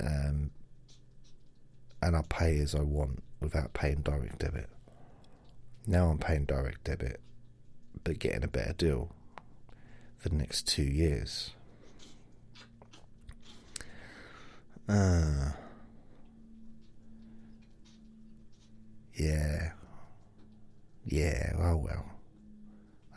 [0.00, 0.50] um,
[2.02, 4.68] and I pay as I want without paying direct debit.
[5.86, 7.20] Now I'm paying direct debit
[8.06, 9.10] but getting a better deal
[10.16, 11.50] for the next two years.
[14.88, 15.50] Uh,
[19.12, 19.72] yeah.
[21.04, 22.12] Yeah, oh well.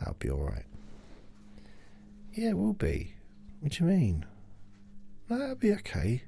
[0.00, 0.66] That'll be alright.
[2.32, 3.14] Yeah, it will be.
[3.60, 4.26] What do you mean?
[5.28, 6.24] That'll be okay.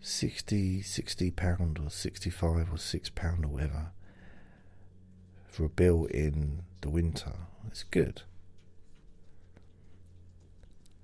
[0.00, 3.92] 60, 60 pound or 65 or 6 pound or whatever
[5.52, 7.34] for a bill in the winter.
[7.66, 8.22] It's good.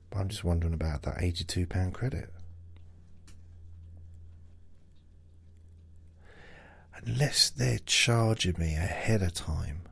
[0.09, 2.33] But I'm just wondering about that £82 credit.
[7.05, 9.83] Unless they're charging me ahead of time,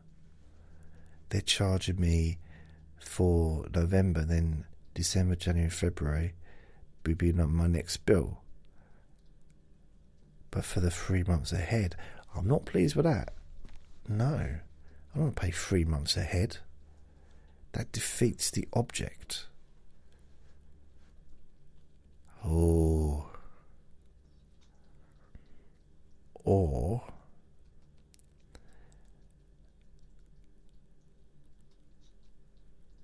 [1.29, 2.39] they're charging me
[2.99, 6.33] for November, then December, January, February
[7.07, 8.41] would be my next bill.
[10.51, 11.95] But for the three months ahead,
[12.35, 13.35] I'm not pleased with that.
[14.09, 14.61] No, I
[15.15, 16.59] don't want to pay three months ahead.
[17.73, 19.47] That defeats the object.
[22.45, 23.27] Oh.
[26.45, 27.03] Or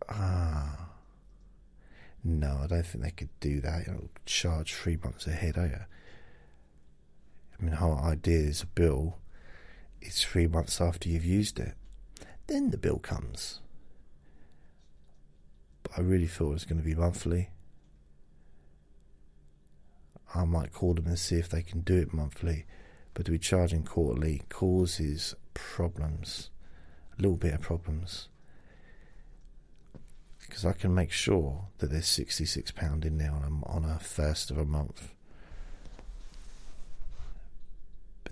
[0.08, 0.88] ah
[2.24, 3.86] no, I don't think they could do that.
[3.86, 5.78] You know, charge three months ahead, are you?
[7.58, 9.18] I mean, the whole idea is a bill
[10.02, 11.74] is three months after you've used it.
[12.46, 13.60] Then the bill comes.
[15.82, 17.50] But I really thought it was going to be monthly.
[20.34, 22.64] I might call them and see if they can do it monthly,
[23.14, 26.50] but to be charging quarterly causes problems,
[27.18, 28.28] a little bit of problems.
[30.40, 34.50] Because I can make sure that there's £66 in there on a, on a first
[34.50, 35.11] of a month.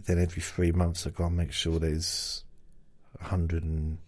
[0.01, 2.45] But then every three months I've got to make sure there's
[3.21, 3.99] a hundred and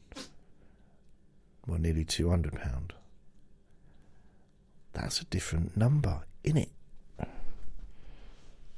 [1.66, 2.94] well nearly two hundred pound.
[4.94, 6.70] That's a different number, in it.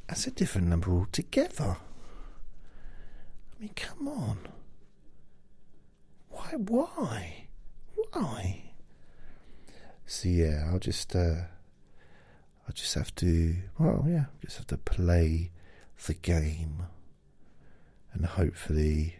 [0.08, 1.76] That's a different number altogether.
[3.54, 4.38] I mean, come on.
[6.30, 6.50] Why?
[6.56, 7.46] Why?
[7.94, 8.72] Why?
[10.04, 11.42] So yeah, I'll just, uh,
[12.66, 13.54] I'll just have to.
[13.78, 15.52] Well, yeah, just have to play
[16.06, 16.86] the game,
[18.14, 19.16] and hopefully,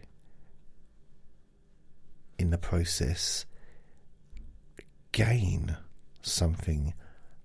[2.39, 3.45] in the process,
[5.11, 5.77] gain
[6.21, 6.93] something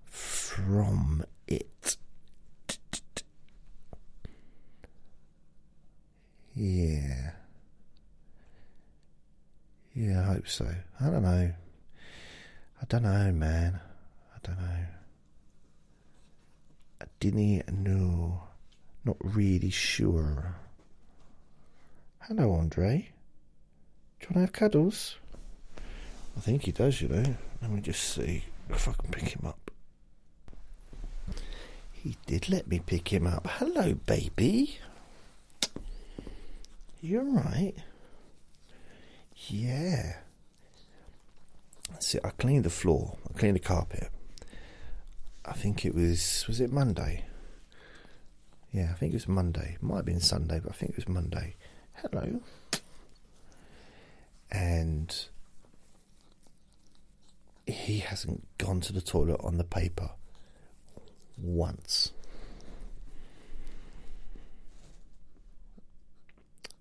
[0.05, 1.97] from it.
[6.55, 7.31] Yeah.
[9.93, 10.73] Yeah, I hope so.
[10.99, 11.51] I don't know.
[12.81, 13.79] I don't know, man.
[14.33, 14.85] I don't know.
[17.01, 18.43] I didn't know.
[19.03, 20.55] Not really sure.
[22.27, 23.09] Hello, Andre.
[24.19, 25.15] Do you want to have cuddles?
[26.37, 27.35] I think he does, you know.
[27.63, 29.71] Let me just see if I can pick him up.
[31.91, 33.47] He did let me pick him up.
[33.47, 34.77] Hello, baby.
[37.01, 37.73] You're right.
[39.47, 40.17] Yeah.
[41.99, 43.17] See, I cleaned the floor.
[43.27, 44.09] I cleaned the carpet.
[45.43, 47.25] I think it was was it Monday?
[48.71, 49.77] Yeah, I think it was Monday.
[49.81, 51.55] Might have been Sunday, but I think it was Monday.
[51.93, 52.41] Hello.
[54.51, 55.25] And
[57.65, 60.11] he hasn't gone to the toilet on the paper
[61.37, 62.11] once.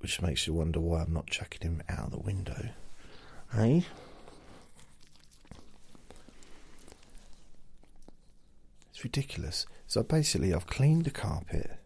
[0.00, 2.70] Which makes you wonder why I'm not chucking him out of the window.
[3.52, 3.84] Hey?
[8.90, 9.66] It's ridiculous.
[9.86, 11.79] So basically, I've cleaned the carpet.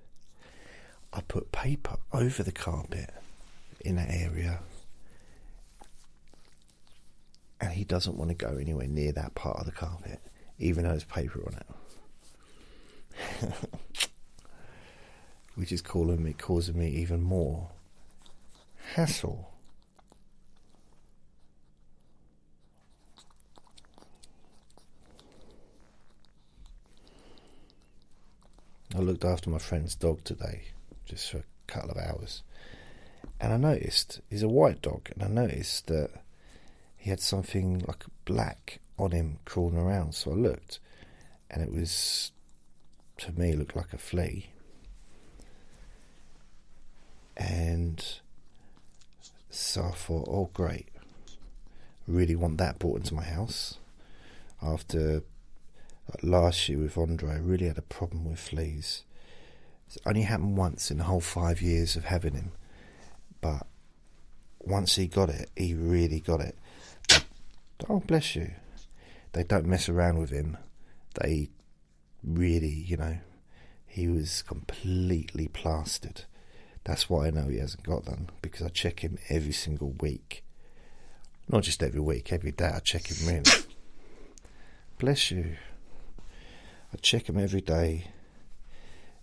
[1.14, 3.10] I put paper over the carpet
[3.80, 4.58] in that area.
[7.60, 10.18] And he doesn't want to go anywhere near that part of the carpet,
[10.58, 11.66] even though there's paper on it.
[15.54, 17.70] Which is calling me, causing me even more
[18.94, 19.52] hassle.
[28.96, 30.62] I looked after my friend's dog today,
[31.04, 32.42] just for a couple of hours,
[33.40, 36.10] and I noticed he's a white dog, and I noticed that
[36.96, 40.14] he had something like black on him crawling around.
[40.14, 40.78] So I looked,
[41.50, 42.32] and it was,
[43.18, 44.50] to me, looked like a flea,
[47.36, 48.04] and
[49.50, 50.88] so I thought, oh great,
[52.06, 53.78] really want that brought into my house
[54.62, 55.22] after
[56.22, 59.04] last year with Andre, I really had a problem with fleas.
[59.86, 62.52] It's only happened once in the whole five years of having him,
[63.40, 63.66] but
[64.60, 66.56] once he got it, he really got it.
[67.88, 68.52] Oh, bless you.
[69.32, 70.56] They don't mess around with him.
[71.20, 71.50] They
[72.22, 73.18] really, you know,
[73.86, 76.24] he was completely plastered.
[76.84, 80.44] That's why I know he hasn't got them because I check him every single week.
[81.48, 83.44] Not just every week, every day I check him really.
[84.98, 85.56] Bless you.
[86.92, 88.08] I check him every day.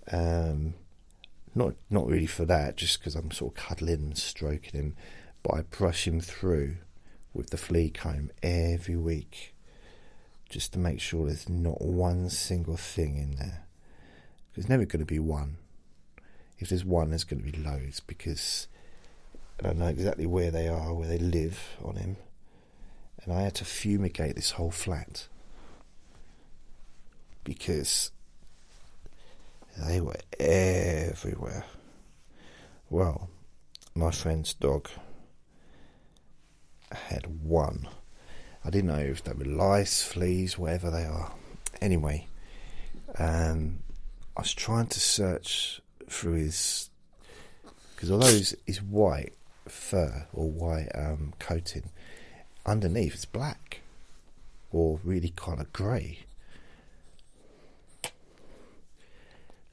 [0.10, 0.76] Um,
[1.54, 4.96] not not really for that, just because I'm sort of cuddling and stroking him,
[5.44, 6.78] but I brush him through
[7.34, 9.54] with the flea comb every week,
[10.50, 13.66] just to make sure there's not one single thing in there.
[14.56, 15.58] There's never going to be one.
[16.60, 18.68] If there's one, there's going to be loads because
[19.60, 22.18] I don't know exactly where they are, where they live on him,
[23.24, 25.28] and I had to fumigate this whole flat
[27.44, 28.12] because
[29.78, 31.66] they were everywhere.
[32.90, 33.30] Well,
[33.96, 34.90] my friend's dog
[36.92, 37.88] had one.
[38.64, 41.34] I didn't know if they were lice, fleas, whatever they are.
[41.82, 42.28] Anyway,
[43.18, 43.80] um,
[44.38, 46.90] I was trying to search through his
[47.96, 49.34] because although his, his white
[49.68, 51.90] fur or white um, coating,
[52.66, 53.82] underneath it's black
[54.72, 56.20] or really kind of grey.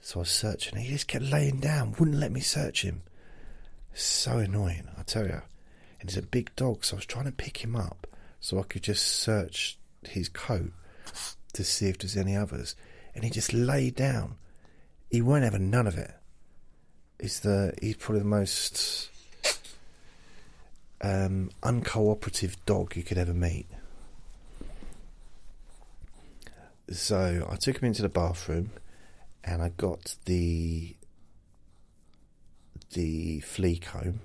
[0.09, 0.78] So I was searching.
[0.78, 3.02] He just kept laying down, wouldn't let me search him.
[3.92, 5.42] So annoying, I tell you.
[6.00, 8.06] And he's a big dog, so I was trying to pick him up
[8.40, 9.76] so I could just search
[10.09, 10.72] his coat
[11.52, 12.74] to see if there's any others.
[13.14, 14.36] And he just lay down.
[15.11, 16.14] He won't have none of it.
[17.20, 19.11] He's the he's probably the most
[21.02, 23.66] um, uncooperative dog you could ever meet.
[26.90, 28.70] So I took him into the bathroom
[29.49, 30.94] and I got the
[32.92, 34.20] the flea comb,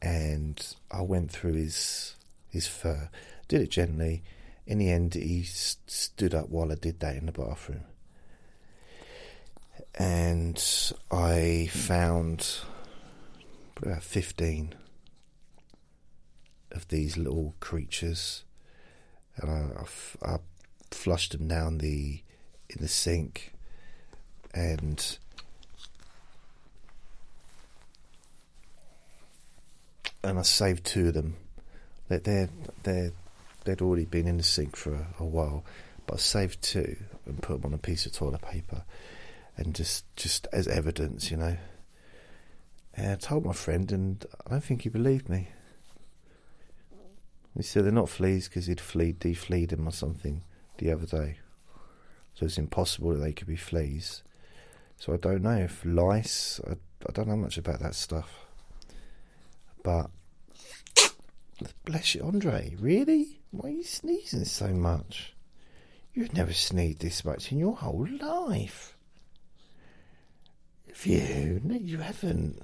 [0.00, 2.14] and I went through his
[2.48, 3.10] his fur.
[3.48, 4.22] Did it gently.
[4.64, 7.84] In the end, he st- stood up while I did that in the bathroom,
[9.94, 10.62] and
[11.10, 12.58] I found
[13.76, 14.74] about fifteen
[16.70, 18.44] of these little creatures,
[19.36, 20.38] and I, I, I
[20.92, 22.22] flushed them down the
[22.68, 23.52] in the sink
[24.56, 25.18] and
[30.24, 31.36] and I saved two of them.
[32.08, 32.48] They're, they're,
[32.82, 33.12] they're,
[33.64, 35.64] they'd already been in the sink for a, a, while,
[36.06, 36.96] but I saved two
[37.26, 38.82] and put them on a piece of toilet paper,
[39.56, 41.56] and just just as evidence, you know.
[42.94, 45.48] And I told my friend, and I don't think he believed me.
[47.54, 50.42] He said they're not fleas because he'd fleed, defleed them or something
[50.78, 51.38] the other day.
[52.34, 54.22] So it's impossible that they could be fleas.
[54.98, 58.46] So I don't know if lice, I, I don't know much about that stuff.
[59.82, 60.10] But,
[61.84, 63.40] bless you, Andre, really?
[63.50, 65.34] Why are you sneezing so much?
[66.12, 68.96] You've never sneezed this much in your whole life.
[70.88, 71.60] Have you?
[71.62, 72.58] No, you haven't.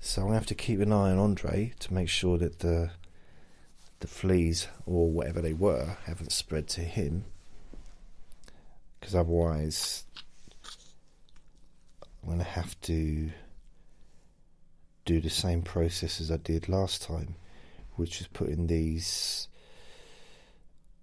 [0.00, 2.90] So I have to keep an eye on Andre to make sure that the
[4.00, 7.24] the fleas or whatever they were haven't spread to him.
[8.98, 10.04] Because otherwise,
[12.22, 13.30] I'm going to have to
[15.04, 17.34] do the same process as I did last time,
[17.96, 19.48] which is putting these.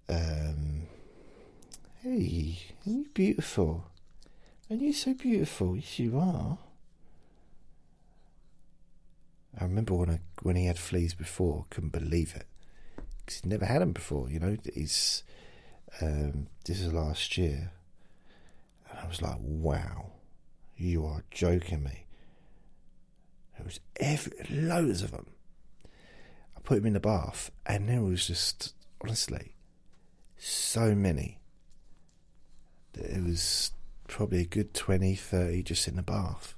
[0.09, 0.83] Um,
[2.03, 3.85] hey, are you beautiful?
[4.69, 5.75] Are you so beautiful?
[5.75, 6.57] Yes, you are.
[9.59, 12.45] I remember when I when he had fleas before, couldn't believe it
[13.19, 14.29] because he'd never had them before.
[14.29, 15.23] You know, he's
[16.01, 17.71] um, this is last year,
[18.89, 20.11] and I was like, wow.
[20.77, 22.05] You are joking me.
[23.57, 25.27] There was every, loads of them.
[26.55, 29.55] I put him in the bath, and there was just, honestly,
[30.37, 31.39] so many.
[32.93, 33.71] It was
[34.07, 36.53] probably a good 20, 30 just in the bath.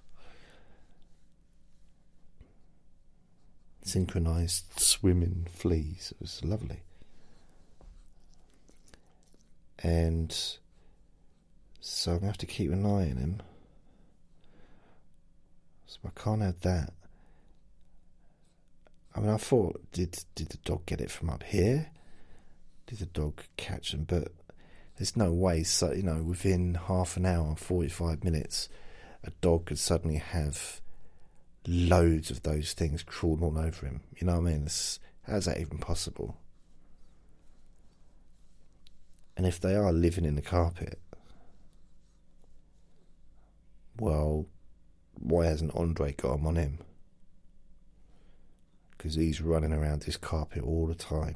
[3.84, 6.12] Synchronized swimming fleas.
[6.12, 6.84] It was lovely.
[9.82, 10.36] And
[11.80, 13.42] so I'm going to have to keep an eye on him.
[15.90, 16.94] So I can't have that.
[19.16, 21.90] I mean, I thought, did did the dog get it from up here?
[22.86, 24.04] Did the dog catch them?
[24.04, 24.28] But
[24.98, 25.64] there's no way.
[25.64, 28.70] So you know, within half an hour, forty-five minutes,
[29.24, 30.80] a dog could suddenly have
[31.66, 34.02] loads of those things crawling all over him.
[34.16, 34.64] You know what I mean?
[34.68, 36.38] It's, how's that even possible?
[39.36, 41.00] And if they are living in the carpet,
[44.00, 44.46] well,
[45.20, 46.80] why hasn't Andre got them on him?
[48.92, 51.36] Because he's running around this carpet all the time.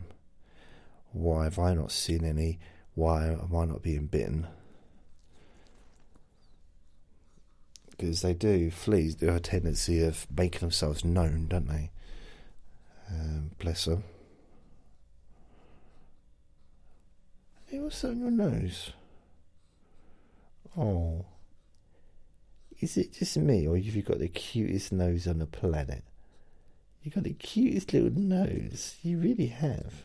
[1.12, 2.60] Why have I not seen any?
[2.96, 4.48] Why am I not being bitten?
[7.92, 11.92] Because they do, fleas do have a tendency of making themselves known, don't they?
[13.10, 14.04] Um, bless them.
[17.68, 18.92] Hey, what's on your nose?
[20.78, 21.26] Oh.
[22.84, 26.04] Is it just me, or have you got the cutest nose on the planet?
[27.02, 28.98] You've got the cutest little nose.
[29.02, 30.04] You really have.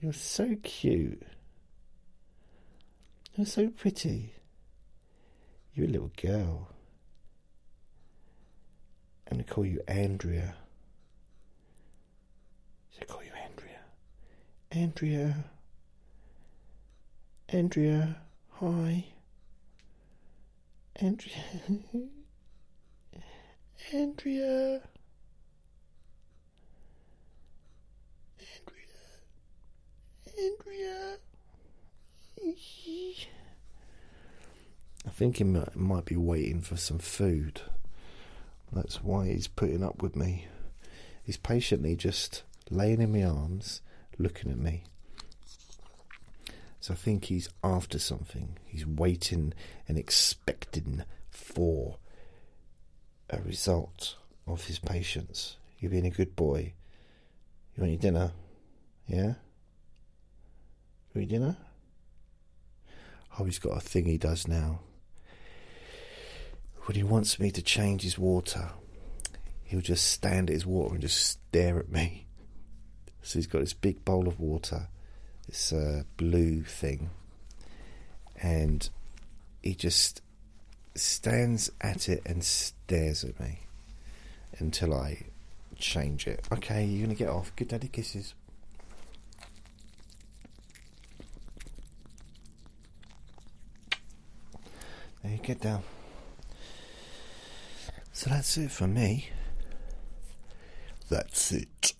[0.00, 1.20] You're so cute.
[3.34, 4.34] You're so pretty.
[5.74, 6.68] You're a little girl.
[9.28, 10.54] I'm going to call you Andrea.
[13.00, 13.80] I call you Andrea?
[14.70, 15.44] Andrea.
[17.48, 18.16] Andrea,
[18.50, 19.06] hi.
[21.00, 21.32] Andrea.
[23.92, 24.80] Andrea.
[28.40, 28.98] Andrea.
[30.36, 31.16] Andrea.
[35.06, 37.60] I think he might, might be waiting for some food.
[38.72, 40.48] That's why he's putting up with me.
[41.22, 43.82] He's patiently just laying in my arms,
[44.18, 44.82] looking at me.
[46.88, 48.56] So I think he's after something.
[48.64, 49.52] He's waiting
[49.86, 51.98] and expecting for
[53.28, 54.16] a result
[54.46, 55.58] of his patience.
[55.78, 56.72] You're being a good boy.
[57.76, 58.32] You want your dinner?
[59.06, 59.34] Yeah?
[61.12, 61.58] For your dinner?
[63.38, 64.80] Oh, he's got a thing he does now.
[66.84, 68.70] When he wants me to change his water,
[69.62, 72.24] he'll just stand at his water and just stare at me.
[73.20, 74.88] So he's got this big bowl of water,
[75.48, 77.10] this uh, blue thing,
[78.40, 78.88] and
[79.62, 80.20] he just
[80.94, 83.60] stands at it and stares at me
[84.58, 85.26] until I
[85.76, 86.46] change it.
[86.52, 87.54] Okay, you're gonna get off.
[87.56, 88.34] Good daddy kisses.
[95.22, 95.82] There you get down.
[98.12, 99.30] So that's it for me.
[101.08, 101.94] That's it.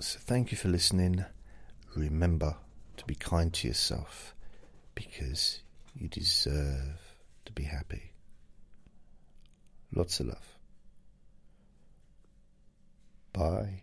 [0.00, 1.24] So thank you for listening.
[1.94, 2.56] Remember
[2.98, 4.34] to be kind to yourself
[4.94, 5.60] because
[5.94, 8.12] you deserve to be happy.
[9.92, 10.56] Lots of love.
[13.32, 13.82] Bye.